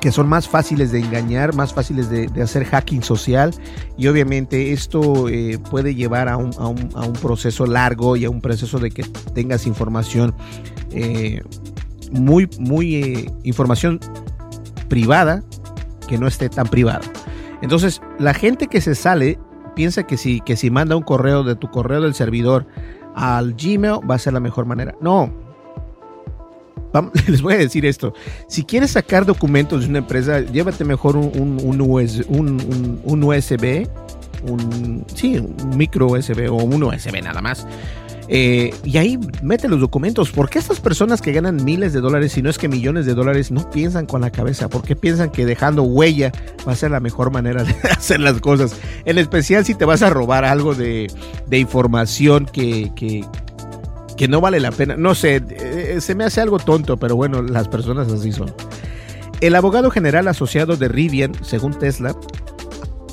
que 0.00 0.10
son 0.10 0.28
más 0.28 0.48
fáciles 0.48 0.90
de 0.90 0.98
engañar, 0.98 1.54
más 1.54 1.72
fáciles 1.72 2.10
de, 2.10 2.26
de 2.26 2.42
hacer 2.42 2.64
hacking 2.64 3.02
social 3.02 3.54
y 3.96 4.08
obviamente 4.08 4.72
esto 4.72 5.28
eh, 5.28 5.58
puede 5.70 5.94
llevar 5.94 6.28
a 6.28 6.36
un, 6.36 6.50
a, 6.58 6.66
un, 6.66 6.90
a 6.94 7.06
un, 7.06 7.14
proceso 7.14 7.66
largo 7.66 8.16
y 8.16 8.24
a 8.24 8.30
un 8.30 8.40
proceso 8.40 8.78
de 8.78 8.90
que 8.90 9.04
tengas 9.32 9.66
información 9.66 10.34
eh, 10.90 11.40
muy, 12.10 12.48
muy 12.58 13.30
información 13.42 14.00
privada 14.88 15.42
que 16.06 16.18
no 16.18 16.26
esté 16.26 16.48
tan 16.48 16.66
privada. 16.66 17.02
Entonces 17.62 18.02
la 18.18 18.34
gente 18.34 18.66
que 18.66 18.80
se 18.80 18.94
sale 18.94 19.38
piensa 19.74 20.04
que 20.04 20.16
si, 20.16 20.40
que 20.40 20.56
si 20.56 20.70
manda 20.70 20.96
un 20.96 21.02
correo 21.02 21.42
de 21.42 21.56
tu 21.56 21.70
correo 21.70 22.00
del 22.00 22.14
servidor 22.14 22.66
al 23.14 23.54
Gmail 23.54 24.00
va 24.08 24.14
a 24.16 24.18
ser 24.18 24.32
la 24.32 24.40
mejor 24.40 24.66
manera. 24.66 24.94
No, 25.00 25.32
les 27.28 27.42
voy 27.42 27.54
a 27.54 27.58
decir 27.58 27.86
esto. 27.86 28.12
Si 28.48 28.64
quieres 28.64 28.92
sacar 28.92 29.26
documentos 29.26 29.82
de 29.82 29.88
una 29.88 29.98
empresa, 29.98 30.40
llévate 30.40 30.84
mejor 30.84 31.16
un, 31.16 31.30
un, 31.34 31.80
un, 31.80 33.00
un 33.04 33.22
USB, 33.22 33.88
un, 34.48 35.04
sí, 35.14 35.38
un 35.38 35.76
micro 35.76 36.06
USB 36.06 36.50
o 36.50 36.56
un 36.56 36.82
USB 36.82 37.22
nada 37.22 37.40
más. 37.40 37.66
Eh, 38.28 38.74
y 38.84 38.98
ahí 38.98 39.18
mete 39.42 39.68
los 39.68 39.80
documentos. 39.80 40.30
¿Por 40.30 40.50
qué 40.50 40.58
estas 40.58 40.80
personas 40.80 41.20
que 41.20 41.32
ganan 41.32 41.64
miles 41.64 41.92
de 41.92 42.00
dólares, 42.00 42.32
si 42.32 42.42
no 42.42 42.50
es 42.50 42.58
que 42.58 42.68
millones 42.68 43.06
de 43.06 43.14
dólares, 43.14 43.50
no 43.50 43.70
piensan 43.70 44.06
con 44.06 44.20
la 44.20 44.30
cabeza? 44.30 44.68
¿Por 44.68 44.82
qué 44.82 44.96
piensan 44.96 45.30
que 45.30 45.46
dejando 45.46 45.82
huella 45.82 46.32
va 46.66 46.72
a 46.72 46.76
ser 46.76 46.90
la 46.90 47.00
mejor 47.00 47.30
manera 47.30 47.62
de 47.62 47.74
hacer 47.90 48.20
las 48.20 48.40
cosas? 48.40 48.76
En 49.04 49.18
especial 49.18 49.64
si 49.64 49.74
te 49.74 49.84
vas 49.84 50.02
a 50.02 50.10
robar 50.10 50.44
algo 50.44 50.74
de, 50.74 51.10
de 51.46 51.58
información 51.58 52.46
que, 52.46 52.92
que, 52.96 54.28
no 54.28 54.40
vale 54.40 54.58
la 54.58 54.72
pena. 54.72 54.96
No 54.96 55.14
sé, 55.14 55.42
eh, 55.50 55.98
se 56.00 56.14
me 56.14 56.24
hace 56.24 56.40
algo 56.40 56.58
tonto, 56.58 56.96
pero 56.96 57.14
bueno, 57.14 57.42
las 57.42 57.68
personas 57.68 58.10
así 58.10 58.32
son. 58.32 58.52
El 59.40 59.54
abogado 59.54 59.90
general 59.90 60.26
asociado 60.28 60.76
de 60.76 60.88
Rivian, 60.88 61.32
según 61.42 61.78
Tesla, 61.78 62.16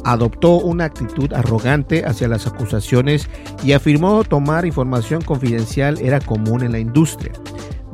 adoptó 0.05 0.57
una 0.57 0.85
actitud 0.85 1.31
arrogante 1.33 2.05
hacia 2.05 2.27
las 2.27 2.47
acusaciones 2.47 3.29
y 3.63 3.73
afirmó 3.73 4.23
tomar 4.23 4.65
información 4.65 5.21
confidencial 5.21 5.99
era 5.99 6.19
común 6.19 6.63
en 6.63 6.71
la 6.71 6.79
industria. 6.79 7.33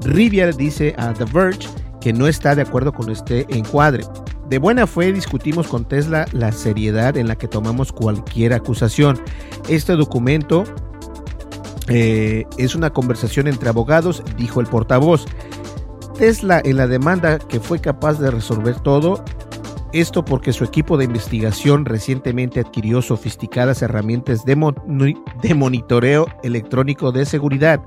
Rivian 0.01 0.55
dice 0.55 0.95
a 0.97 1.13
The 1.13 1.25
Verge 1.25 1.67
que 2.01 2.13
no 2.13 2.27
está 2.27 2.55
de 2.55 2.61
acuerdo 2.61 2.93
con 2.93 3.09
este 3.09 3.45
encuadre. 3.49 4.03
De 4.49 4.57
buena 4.57 4.87
fe 4.87 5.13
discutimos 5.13 5.67
con 5.67 5.85
Tesla 5.85 6.25
la 6.31 6.51
seriedad 6.51 7.17
en 7.17 7.27
la 7.27 7.35
que 7.35 7.47
tomamos 7.47 7.91
cualquier 7.91 8.53
acusación. 8.53 9.19
Este 9.67 9.93
documento 9.93 10.63
eh, 11.87 12.45
es 12.57 12.75
una 12.75 12.91
conversación 12.91 13.47
entre 13.47 13.69
abogados, 13.69 14.23
dijo 14.37 14.59
el 14.59 14.67
portavoz. 14.67 15.25
Tesla 16.17 16.61
en 16.63 16.77
la 16.77 16.87
demanda 16.87 17.39
que 17.39 17.59
fue 17.59 17.79
capaz 17.79 18.19
de 18.19 18.31
resolver 18.31 18.79
todo, 18.79 19.23
esto 19.93 20.23
porque 20.23 20.53
su 20.53 20.63
equipo 20.63 20.97
de 20.97 21.05
investigación 21.05 21.85
recientemente 21.85 22.59
adquirió 22.59 23.01
sofisticadas 23.01 23.81
herramientas 23.81 24.45
de, 24.45 24.55
mon 24.55 24.75
de 25.41 25.53
monitoreo 25.53 26.27
electrónico 26.43 27.11
de 27.11 27.25
seguridad. 27.25 27.81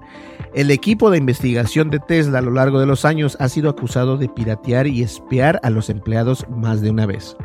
El 0.55 0.71
equipo 0.71 1.11
de 1.11 1.19
investigación 1.19 1.91
de 1.91 2.01
Tesla 2.01 2.41
a 2.41 2.43
lo 2.43 2.51
largo 2.51 2.81
de 2.81 2.87
los 2.87 3.05
años 3.05 3.37
ha 3.41 3.49
sido 3.49 3.71
acusado 3.71 4.17
de 4.17 4.29
piratear 4.29 4.87
y 4.87 5.03
espiar 5.03 5.61
a 5.63 5.71
los 5.71 5.89
empleados 5.91 6.47
más 6.51 6.81
de 6.83 6.91
una 6.91 7.07
vez. 7.07 7.37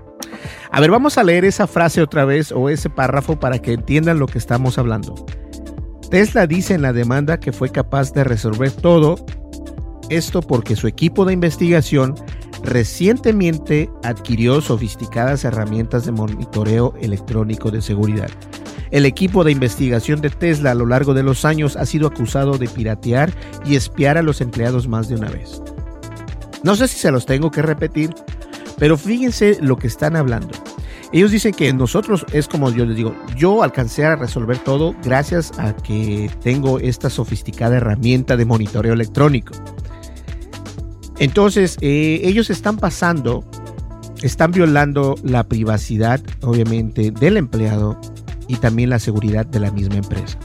A 0.72 0.82
ver, 0.82 0.92
vamos 0.92 1.18
a 1.18 1.24
leer 1.24 1.46
esa 1.46 1.68
frase 1.68 2.02
otra 2.02 2.26
vez 2.26 2.52
o 2.52 2.70
ese 2.70 2.90
párrafo 2.90 3.40
para 3.40 3.60
que 3.60 3.74
entiendan 3.74 4.20
lo 4.20 4.28
que 4.28 4.38
estamos 4.38 4.78
hablando. 4.78 5.16
Tesla 6.10 6.48
dice 6.48 6.74
en 6.74 6.82
la 6.82 6.94
demanda 6.94 7.40
que 7.40 7.52
fue 7.52 7.70
capaz 7.70 8.14
de 8.14 8.24
resolver 8.24 8.72
todo 8.72 9.18
esto 10.10 10.42
porque 10.42 10.76
su 10.76 10.88
equipo 10.88 11.26
de 11.26 11.34
investigación 11.34 12.16
recientemente 12.68 13.90
adquirió 14.04 14.60
sofisticadas 14.60 15.46
herramientas 15.46 16.06
de 16.06 16.12
monitoreo 16.12 16.94
electrónico 17.02 17.72
de 17.72 17.82
seguridad. 17.82 18.30
El 18.92 19.06
equipo 19.06 19.44
de 19.44 19.54
investigación 19.54 20.20
de 20.20 20.30
Tesla 20.30 20.72
a 20.72 20.76
lo 20.76 20.86
largo 20.86 21.14
de 21.14 21.24
los 21.24 21.46
años 21.46 21.78
ha 21.78 21.86
sido 21.86 22.08
acusado 22.08 22.58
de 22.58 22.68
piratear 22.68 23.34
y 23.66 23.76
espiar 23.76 24.18
a 24.18 24.22
los 24.22 24.42
empleados 24.42 24.88
más 24.88 25.08
de 25.08 25.16
una 25.16 25.30
vez. 25.30 25.62
No 26.64 26.76
sé 26.76 26.90
si 26.90 26.98
se 27.00 27.12
los 27.12 27.26
tengo 27.26 27.52
que 27.52 27.62
repetir, 27.62 28.14
pero 28.78 28.98
fíjense 28.98 29.58
lo 29.62 29.78
que 29.78 29.88
están 29.88 30.16
hablando. 30.16 30.52
Ellos 31.14 31.32
dicen 31.32 31.54
que 31.54 31.72
nosotros 31.72 32.26
es 32.34 32.50
como 32.50 32.70
yo 32.70 32.86
les 32.86 32.98
digo, 32.98 33.16
yo 33.38 33.64
alcancé 33.64 34.04
a 34.04 34.18
resolver 34.18 34.58
todo 34.60 34.94
gracias 35.06 35.58
a 35.58 35.74
que 35.74 36.30
tengo 36.44 36.80
esta 36.80 37.10
sofisticada 37.10 37.78
herramienta 37.78 38.36
de 38.36 38.44
monitoreo 38.44 38.94
electrónico. 38.94 39.54
Entonces, 41.20 41.78
eh, 41.82 42.22
ellos 42.24 42.50
están 42.50 42.78
pasando, 42.78 43.44
están 44.22 44.52
violando 44.52 45.16
la 45.24 45.44
privacidad, 45.44 46.22
obviamente, 46.42 47.12
del 47.12 47.38
empleado 47.38 48.00
y 48.48 48.58
también 48.58 48.90
la 48.90 49.00
seguridad 49.00 49.46
de 49.46 49.60
la 49.60 49.72
misma 49.72 49.96
empresa. 49.96 50.38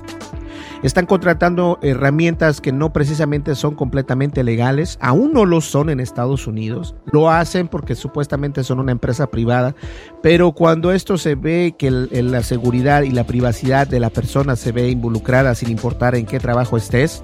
Están 0.83 1.07
contratando 1.07 1.79
herramientas 1.81 2.61
que 2.61 2.73
no 2.73 2.93
precisamente 2.93 3.55
son 3.55 3.77
completamente 3.77 4.43
legales, 4.43 4.99
aún 5.01 5.33
no 5.33 5.45
lo 5.45 5.61
son 5.61 5.91
en 5.91 6.01
Estados 6.01 6.49
Unidos. 6.49 6.97
Lo 7.13 7.31
hacen 7.31 7.69
porque 7.69 7.95
supuestamente 7.95 8.65
son 8.65 8.81
una 8.81 8.91
empresa 8.91 9.29
privada, 9.29 9.77
pero 10.23 10.53
cuando 10.53 10.91
esto 10.91 11.19
se 11.19 11.37
ve 11.37 11.77
que 11.79 11.93
la 11.93 12.43
seguridad 12.43 13.03
y 13.03 13.11
la 13.11 13.25
privacidad 13.25 13.87
de 13.87 14.01
la 14.01 14.11
persona 14.11 14.57
se 14.57 14.73
ve 14.73 14.89
involucrada 14.89 15.55
sin 15.55 15.71
importar 15.71 16.17
en 16.17 16.27
qué 16.27 16.41
trabajo 16.41 16.77
estés, 16.77 17.23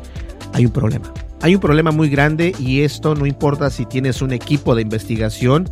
hay 0.52 0.64
un 0.64 0.72
problema. 0.72 1.12
Hay 1.40 1.54
un 1.54 1.60
problema 1.60 1.90
muy 1.90 2.08
grande 2.08 2.54
y 2.58 2.82
esto 2.82 3.14
no 3.14 3.26
importa 3.26 3.70
si 3.70 3.86
tienes 3.86 4.22
un 4.22 4.32
equipo 4.32 4.74
de 4.74 4.82
investigación, 4.82 5.70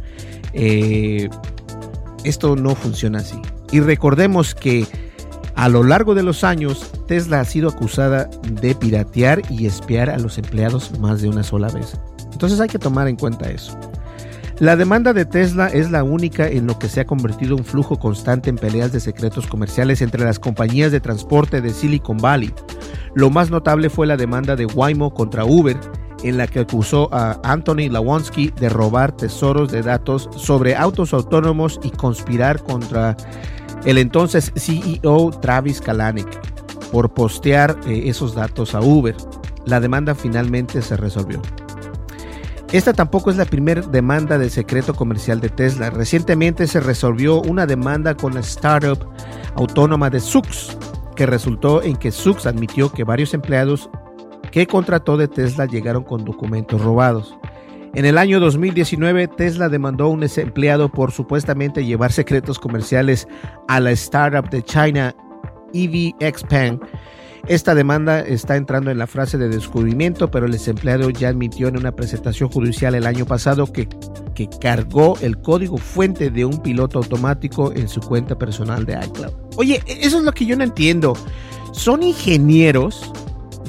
eh, 0.53 1.29
esto 2.25 2.57
no 2.57 2.75
funciona 2.75 3.19
así. 3.19 3.41
Y 3.73 3.81
recordemos 3.81 4.55
que 4.55 4.87
a 5.57 5.69
lo 5.69 5.83
largo 5.83 6.15
de 6.15 6.23
los 6.23 6.45
años, 6.45 6.91
Tesla 7.09 7.41
ha 7.41 7.45
sido 7.45 7.71
acusada 7.71 8.29
de 8.43 8.75
piratear 8.75 9.43
y 9.51 9.67
espiar 9.67 10.11
a 10.11 10.19
los 10.19 10.37
empleados 10.37 10.99
más 10.99 11.23
de 11.23 11.31
una 11.31 11.43
sola 11.43 11.69
vez. 11.69 11.99
Entonces 12.31 12.61
hay 12.61 12.69
que 12.69 12.79
tomar 12.79 13.09
en 13.09 13.17
cuenta 13.17 13.51
eso. 13.51 13.77
La 14.59 14.77
demanda 14.77 15.13
de 15.13 15.25
Tesla 15.25 15.69
es 15.69 15.91
la 15.91 16.03
única 16.03 16.49
en 16.49 16.67
lo 16.67 16.79
que 16.79 16.89
se 16.89 17.01
ha 17.01 17.07
convertido 17.07 17.57
un 17.57 17.65
flujo 17.65 17.99
constante 17.99 18.51
en 18.51 18.57
peleas 18.57 18.93
de 18.93 19.01
secretos 19.01 19.47
comerciales 19.47 20.03
entre 20.03 20.25
las 20.25 20.39
compañías 20.39 20.93
de 20.93 21.01
transporte 21.01 21.61
de 21.61 21.71
Silicon 21.71 22.19
Valley. 22.19 22.53
Lo 23.17 23.31
más 23.31 23.51
notable 23.51 23.89
fue 23.89 24.07
la 24.07 24.19
demanda 24.19 24.57
de 24.57 24.67
Waymo 24.67 25.15
contra 25.15 25.47
Uber, 25.47 25.81
en 26.23 26.37
la 26.37 26.47
que 26.47 26.61
acusó 26.61 27.09
a 27.15 27.41
Anthony 27.45 27.89
Lawonsky 27.91 28.51
de 28.51 28.69
robar 28.69 29.13
tesoros 29.13 29.73
de 29.73 29.81
datos 29.81 30.29
sobre 30.37 30.77
autos 30.77 31.15
autónomos 31.15 31.81
y 31.83 31.89
conspirar 31.93 32.63
contra 32.63 33.17
el 33.87 33.97
entonces 33.97 34.53
CEO 34.55 35.31
Travis 35.41 35.81
Kalanick 35.81 36.29
por 36.93 37.15
postear 37.15 37.81
eh, 37.87 38.03
esos 38.05 38.35
datos 38.35 38.75
a 38.75 38.83
Uber. 38.83 39.17
La 39.65 39.81
demanda 39.81 40.15
finalmente 40.15 40.83
se 40.83 40.95
resolvió. 40.99 41.41
Esta 42.71 42.93
tampoco 42.93 43.31
es 43.31 43.39
la 43.39 43.47
primera 43.47 43.81
demanda 43.81 44.37
de 44.37 44.51
secreto 44.51 44.93
comercial 44.93 45.41
de 45.41 45.49
Tesla. 45.49 45.89
Recientemente 45.89 46.67
se 46.67 46.81
resolvió 46.81 47.41
una 47.41 47.65
demanda 47.65 48.15
con 48.15 48.35
la 48.35 48.41
startup 48.41 49.09
autónoma 49.55 50.11
de 50.11 50.21
Sux, 50.21 50.77
que 51.17 51.27
resultó 51.27 51.83
en 51.83 51.97
que 51.97 52.13
Sux 52.13 52.47
admitió 52.47 52.93
que 52.93 53.03
varios 53.03 53.35
empleados 53.35 53.91
que 54.53 54.67
contrató 54.67 55.17
de 55.17 55.27
Tesla 55.27 55.67
llegaron 55.67 56.05
con 56.05 56.25
documentos 56.25 56.81
robados. 56.81 57.37
En 57.95 58.05
el 58.05 58.19
año 58.19 58.41
2019, 58.41 59.27
Tesla 59.27 59.69
demandó 59.69 60.05
a 60.05 60.09
un 60.09 60.23
empleado 60.23 60.91
por 60.91 61.13
supuestamente 61.13 61.85
llevar 61.85 62.13
secretos 62.13 62.59
comerciales 62.59 63.27
a 63.69 63.81
la 63.81 63.91
startup 63.93 64.49
de 64.51 64.63
China 64.63 65.17
EV 65.73 66.15
Xpeng 66.21 66.81
Esta 67.49 67.75
demanda 67.75 68.21
está 68.21 68.57
entrando 68.57 68.91
en 68.91 68.99
la 68.99 69.07
frase 69.07 69.39
de 69.39 69.49
descubrimiento, 69.49 70.31
pero 70.31 70.47
el 70.47 70.53
desempleado 70.53 71.11
ya 71.11 71.29
admitió 71.29 71.69
en 71.69 71.77
una 71.77 71.93
presentación 71.93 72.49
judicial 72.49 72.95
el 72.95 73.07
año 73.07 73.25
pasado 73.25 73.73
que, 73.73 73.89
que 74.35 74.49
cargó 74.61 75.17
el 75.21 75.39
código 75.39 75.79
fuente 75.79 76.31
de 76.31 76.45
un 76.45 76.61
piloto 76.61 76.99
automático 76.99 77.73
en 77.73 77.89
su 77.89 78.01
cuenta 78.01 78.37
personal 78.37 78.85
de 78.85 78.95
iCloud. 78.95 79.33
Oye, 79.57 79.83
eso 79.87 80.19
es 80.19 80.25
lo 80.25 80.33
que 80.33 80.45
yo 80.45 80.57
no 80.57 80.65
entiendo. 80.65 81.15
Son 81.73 82.03
ingenieros. 82.03 83.13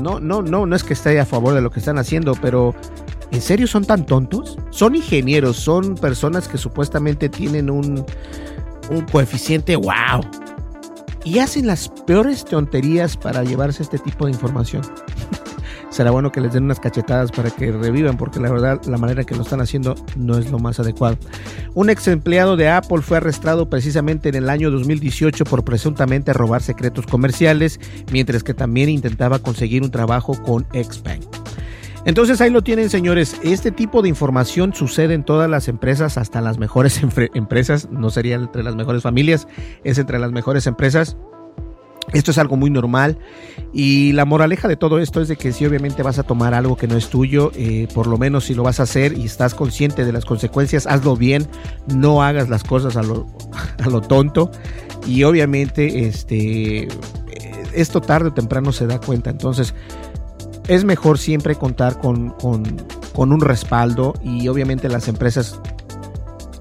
No, 0.02 0.20
no, 0.20 0.42
no, 0.42 0.66
no 0.66 0.76
es 0.76 0.84
que 0.84 0.94
esté 0.94 1.20
a 1.20 1.26
favor 1.26 1.54
de 1.54 1.62
lo 1.62 1.70
que 1.72 1.80
están 1.80 1.98
haciendo, 1.98 2.34
pero 2.42 2.76
¿en 3.32 3.42
serio 3.42 3.68
son 3.68 3.86
tan 3.86 4.06
tontos? 4.06 4.58
Son 4.72 4.96
ingenieros, 4.96 5.58
son 5.58 5.96
personas 5.96 6.48
que 6.48 6.58
supuestamente 6.58 7.30
tienen 7.30 7.70
un, 7.70 8.06
un 8.90 9.02
coeficiente 9.12 9.76
wow 9.76 10.22
y 11.28 11.40
hacen 11.40 11.68
las 11.68 11.90
peores 11.90 12.46
tonterías 12.46 13.18
para 13.18 13.44
llevarse 13.44 13.84
este 13.84 14.00
tipo 14.00 14.26
de 14.26 14.32
información. 14.32 14.82
Será 15.90 16.12
bueno 16.12 16.32
que 16.32 16.40
les 16.40 16.54
den 16.54 16.64
unas 16.64 16.80
cachetadas 16.80 17.32
para 17.32 17.50
que 17.50 17.70
revivan, 17.70 18.16
porque 18.16 18.40
la 18.40 18.50
verdad 18.50 18.82
la 18.86 18.98
manera 18.98 19.26
que 19.26 19.36
lo 19.36 19.42
están 19.42 19.60
haciendo 19.60 19.96
no 20.16 20.38
es 20.38 20.50
lo 20.52 20.60
más 20.60 20.80
adecuado. 20.80 21.18
Un 21.74 21.90
ex 21.90 22.08
empleado 22.08 22.56
de 22.56 22.70
Apple 22.70 23.02
fue 23.02 23.18
arrestado 23.18 23.70
precisamente 23.70 24.30
en 24.30 24.36
el 24.36 24.50
año 24.50 24.72
2018 24.72 25.44
por 25.44 25.66
presuntamente 25.66 26.32
robar 26.32 26.62
secretos 26.62 27.06
comerciales, 27.08 27.80
mientras 28.10 28.44
que 28.44 28.54
también 28.54 28.88
intentaba 28.88 29.40
conseguir 29.40 29.84
un 29.84 29.92
trabajo 29.92 30.42
con 30.44 30.66
Xpeng. 30.72 31.37
Entonces 32.08 32.40
ahí 32.40 32.50
lo 32.50 32.62
tienen, 32.62 32.90
señores. 32.90 33.36
Este 33.44 33.70
tipo 33.70 34.02
de 34.02 34.08
información 34.08 34.74
sucede 34.74 35.14
en 35.14 35.26
todas 35.26 35.50
las 35.50 35.68
empresas, 35.68 36.18
hasta 36.18 36.40
las 36.40 36.58
mejores 36.58 37.02
empresas. 37.34 37.90
No 37.92 38.10
sería 38.10 38.36
entre 38.36 38.64
las 38.64 38.78
mejores 38.78 39.04
familias, 39.04 39.46
es 39.84 39.98
entre 39.98 40.18
las 40.18 40.32
mejores 40.32 40.68
empresas. 40.68 41.18
Esto 42.14 42.32
es 42.32 42.38
algo 42.38 42.56
muy 42.56 42.70
normal 42.70 43.20
y 43.74 44.14
la 44.14 44.24
moraleja 44.24 44.70
de 44.70 44.78
todo 44.78 45.00
esto 45.00 45.20
es 45.20 45.28
de 45.28 45.36
que 45.36 45.52
si 45.52 45.66
obviamente 45.66 46.02
vas 46.02 46.18
a 46.18 46.24
tomar 46.24 46.54
algo 46.54 46.78
que 46.78 46.88
no 46.88 46.96
es 46.96 47.10
tuyo, 47.10 47.52
eh, 47.56 47.90
por 47.94 48.08
lo 48.08 48.18
menos 48.18 48.46
si 48.46 48.54
lo 48.54 48.64
vas 48.64 48.80
a 48.80 48.84
hacer 48.84 49.18
y 49.18 49.26
estás 49.26 49.54
consciente 49.54 50.06
de 50.06 50.14
las 50.14 50.24
consecuencias, 50.24 50.88
hazlo 50.88 51.18
bien, 51.18 51.46
no 51.94 52.24
hagas 52.24 52.48
las 52.48 52.64
cosas 52.64 52.96
a 52.96 53.04
lo, 53.04 53.28
a 53.84 53.90
lo 53.90 54.00
tonto 54.00 54.50
y 55.06 55.24
obviamente 55.24 56.08
este, 56.08 56.84
eh, 56.84 56.90
esto 57.74 58.00
tarde 58.00 58.30
o 58.30 58.34
temprano 58.34 58.72
se 58.72 58.88
da 58.88 59.02
cuenta. 59.02 59.30
Entonces 59.30 59.76
es 60.68 60.84
mejor 60.84 61.18
siempre 61.18 61.56
contar 61.56 62.00
con, 62.00 62.30
con, 62.32 62.64
con 63.14 63.32
un 63.32 63.42
respaldo 63.42 64.14
y 64.24 64.48
obviamente 64.48 64.90
las 64.90 65.08
empresas 65.08 65.60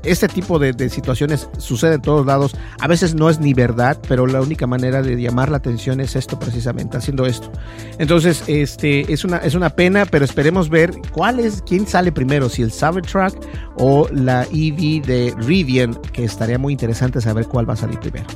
este 0.06 0.28
tipo 0.28 0.58
de, 0.58 0.88
situaciones 0.88 1.48
sucede 1.58 1.94
en 1.94 2.02
todos 2.02 2.26
lados. 2.26 2.56
A 2.80 2.86
veces 2.86 3.14
no 3.14 3.28
es 3.28 3.40
ni 3.40 3.54
verdad, 3.54 3.98
pero 4.08 4.26
la 4.26 4.40
única 4.40 4.66
manera 4.66 5.02
de 5.02 5.20
llamar 5.20 5.50
la 5.50 5.58
atención 5.58 6.00
es 6.00 6.16
esto 6.16 6.38
precisamente, 6.38 6.96
haciendo 6.96 7.26
esto. 7.26 7.50
Entonces, 7.98 8.44
este 8.46 9.12
es 9.12 9.24
una, 9.24 9.38
es 9.38 9.54
una 9.54 9.70
pena, 9.70 10.06
pero 10.06 10.24
esperemos 10.24 10.68
ver 10.68 10.92
cuál 11.12 11.40
es, 11.40 11.62
quién 11.66 11.86
sale 11.86 12.12
primero, 12.12 12.48
si 12.48 12.62
el 12.62 12.72
Cybertruck 12.72 13.34
o 13.78 14.08
la 14.12 14.44
EV 14.44 15.02
de 15.04 15.34
Rivian, 15.38 15.94
que 16.12 16.24
estaría 16.24 16.58
muy 16.58 16.72
interesante 16.72 17.20
saber 17.20 17.46
cuál 17.46 17.68
va 17.68 17.74
a 17.74 17.76
salir 17.76 17.98
primero. 17.98 18.26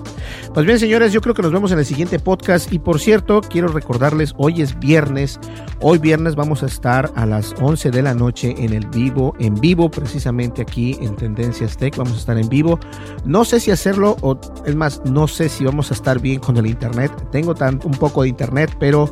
Pues 0.52 0.66
bien, 0.66 0.78
señores, 0.78 1.12
yo 1.12 1.20
creo 1.20 1.34
que 1.34 1.42
nos 1.42 1.52
vemos 1.52 1.72
en 1.72 1.78
el 1.78 1.86
siguiente 1.86 2.18
podcast. 2.18 2.72
Y 2.72 2.78
por 2.78 3.00
cierto, 3.00 3.40
quiero 3.40 3.68
recordarles, 3.68 4.34
hoy 4.36 4.62
es 4.62 4.78
viernes. 4.78 5.38
Hoy 5.80 5.98
viernes 5.98 6.34
vamos 6.34 6.62
a 6.62 6.66
estar 6.66 7.12
a 7.14 7.26
las 7.26 7.54
11 7.60 7.90
de 7.90 8.02
la 8.02 8.14
noche 8.14 8.54
en 8.58 8.72
el 8.72 8.86
vivo, 8.88 9.34
en 9.38 9.54
vivo 9.54 9.90
precisamente 9.90 10.62
aquí 10.62 10.96
en 11.00 11.16
Tendencia 11.16 11.59
Vamos 11.96 12.14
a 12.14 12.16
estar 12.16 12.38
en 12.38 12.48
vivo. 12.48 12.78
No 13.24 13.44
sé 13.44 13.60
si 13.60 13.70
hacerlo 13.70 14.16
o 14.22 14.38
es 14.64 14.74
más, 14.74 15.02
no 15.04 15.28
sé 15.28 15.48
si 15.48 15.64
vamos 15.64 15.90
a 15.90 15.94
estar 15.94 16.20
bien 16.20 16.40
con 16.40 16.56
el 16.56 16.66
internet. 16.66 17.12
Tengo 17.30 17.54
tan, 17.54 17.80
un 17.84 17.92
poco 17.92 18.22
de 18.22 18.28
internet, 18.28 18.74
pero 18.78 19.10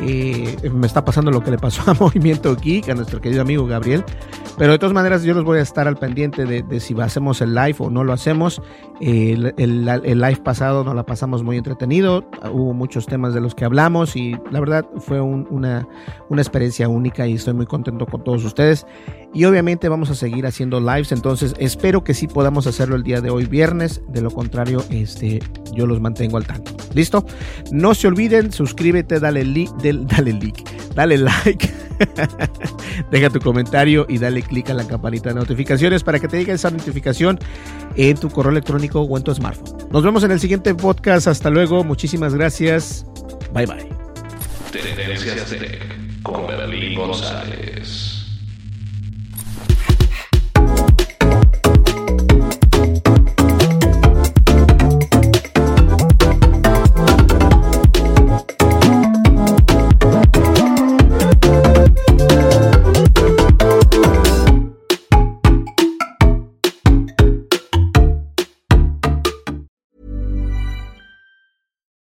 eh, 0.00 0.56
me 0.72 0.86
está 0.86 1.04
pasando 1.04 1.30
lo 1.30 1.42
que 1.42 1.50
le 1.50 1.58
pasó 1.58 1.82
a 1.90 1.94
Movimiento 1.94 2.56
Geek, 2.56 2.88
a 2.88 2.94
nuestro 2.94 3.20
querido 3.20 3.42
amigo 3.42 3.66
Gabriel. 3.66 4.04
Pero 4.56 4.72
de 4.72 4.78
todas 4.78 4.92
maneras, 4.92 5.22
yo 5.22 5.32
los 5.32 5.44
voy 5.44 5.58
a 5.58 5.62
estar 5.62 5.88
al 5.88 5.96
pendiente 5.96 6.44
de, 6.44 6.80
si 6.80 6.98
hacemos 7.00 7.40
el 7.40 7.54
live 7.54 7.76
o 7.78 7.88
no 7.88 8.04
lo 8.04 8.12
hacemos. 8.12 8.60
el, 9.00 9.54
live 9.86 10.40
pasado 10.44 10.84
nos 10.84 10.94
la 10.94 11.04
pasamos 11.04 11.42
muy 11.42 11.56
entretenido. 11.56 12.28
Hubo 12.52 12.74
muchos 12.74 13.06
temas 13.06 13.32
de 13.32 13.40
los 13.40 13.54
que 13.54 13.64
hablamos 13.64 14.16
y 14.16 14.36
la 14.50 14.60
verdad 14.60 14.86
fue 14.98 15.20
una, 15.20 15.88
una 16.28 16.42
experiencia 16.42 16.88
única 16.88 17.26
y 17.26 17.34
estoy 17.34 17.54
muy 17.54 17.64
contento 17.64 18.04
con 18.04 18.22
todos 18.22 18.44
ustedes. 18.44 18.86
Y 19.32 19.44
obviamente 19.44 19.88
vamos 19.88 20.10
a 20.10 20.14
seguir 20.14 20.46
haciendo 20.46 20.80
lives, 20.80 21.12
entonces 21.12 21.54
espero 21.80 22.04
que 22.04 22.12
sí 22.12 22.26
podamos 22.26 22.66
hacerlo 22.66 22.94
el 22.94 23.02
día 23.02 23.22
de 23.22 23.30
hoy 23.30 23.46
viernes, 23.46 24.02
de 24.08 24.20
lo 24.20 24.30
contrario 24.30 24.84
este 24.90 25.42
yo 25.74 25.86
los 25.86 25.98
mantengo 25.98 26.36
al 26.36 26.46
tanto. 26.46 26.72
¿Listo? 26.92 27.24
No 27.72 27.94
se 27.94 28.06
olviden, 28.06 28.52
suscríbete, 28.52 29.18
dale 29.18 29.42
dale 29.82 30.32
like, 30.34 30.62
dale 30.94 31.16
like. 31.16 31.70
Deja 33.10 33.30
tu 33.30 33.40
comentario 33.40 34.04
y 34.10 34.18
dale 34.18 34.42
click 34.42 34.68
a 34.68 34.74
la 34.74 34.86
campanita 34.86 35.30
de 35.30 35.36
notificaciones 35.36 36.04
para 36.04 36.18
que 36.18 36.28
te 36.28 36.36
llegue 36.36 36.52
esa 36.52 36.70
notificación 36.70 37.38
en 37.96 38.14
tu 38.18 38.28
correo 38.28 38.52
electrónico 38.52 39.00
o 39.00 39.16
en 39.16 39.24
tu 39.24 39.34
smartphone. 39.34 39.88
Nos 39.90 40.02
vemos 40.02 40.22
en 40.22 40.32
el 40.32 40.40
siguiente 40.40 40.74
podcast. 40.74 41.28
Hasta 41.28 41.48
luego. 41.48 41.82
Muchísimas 41.82 42.34
gracias. 42.34 43.06
Bye 43.54 43.64
bye. 43.64 43.88
Tendencias 44.70 45.48
Tech 45.48 46.22
con 46.22 46.46
Berlín 46.46 46.98
González. 46.98 48.19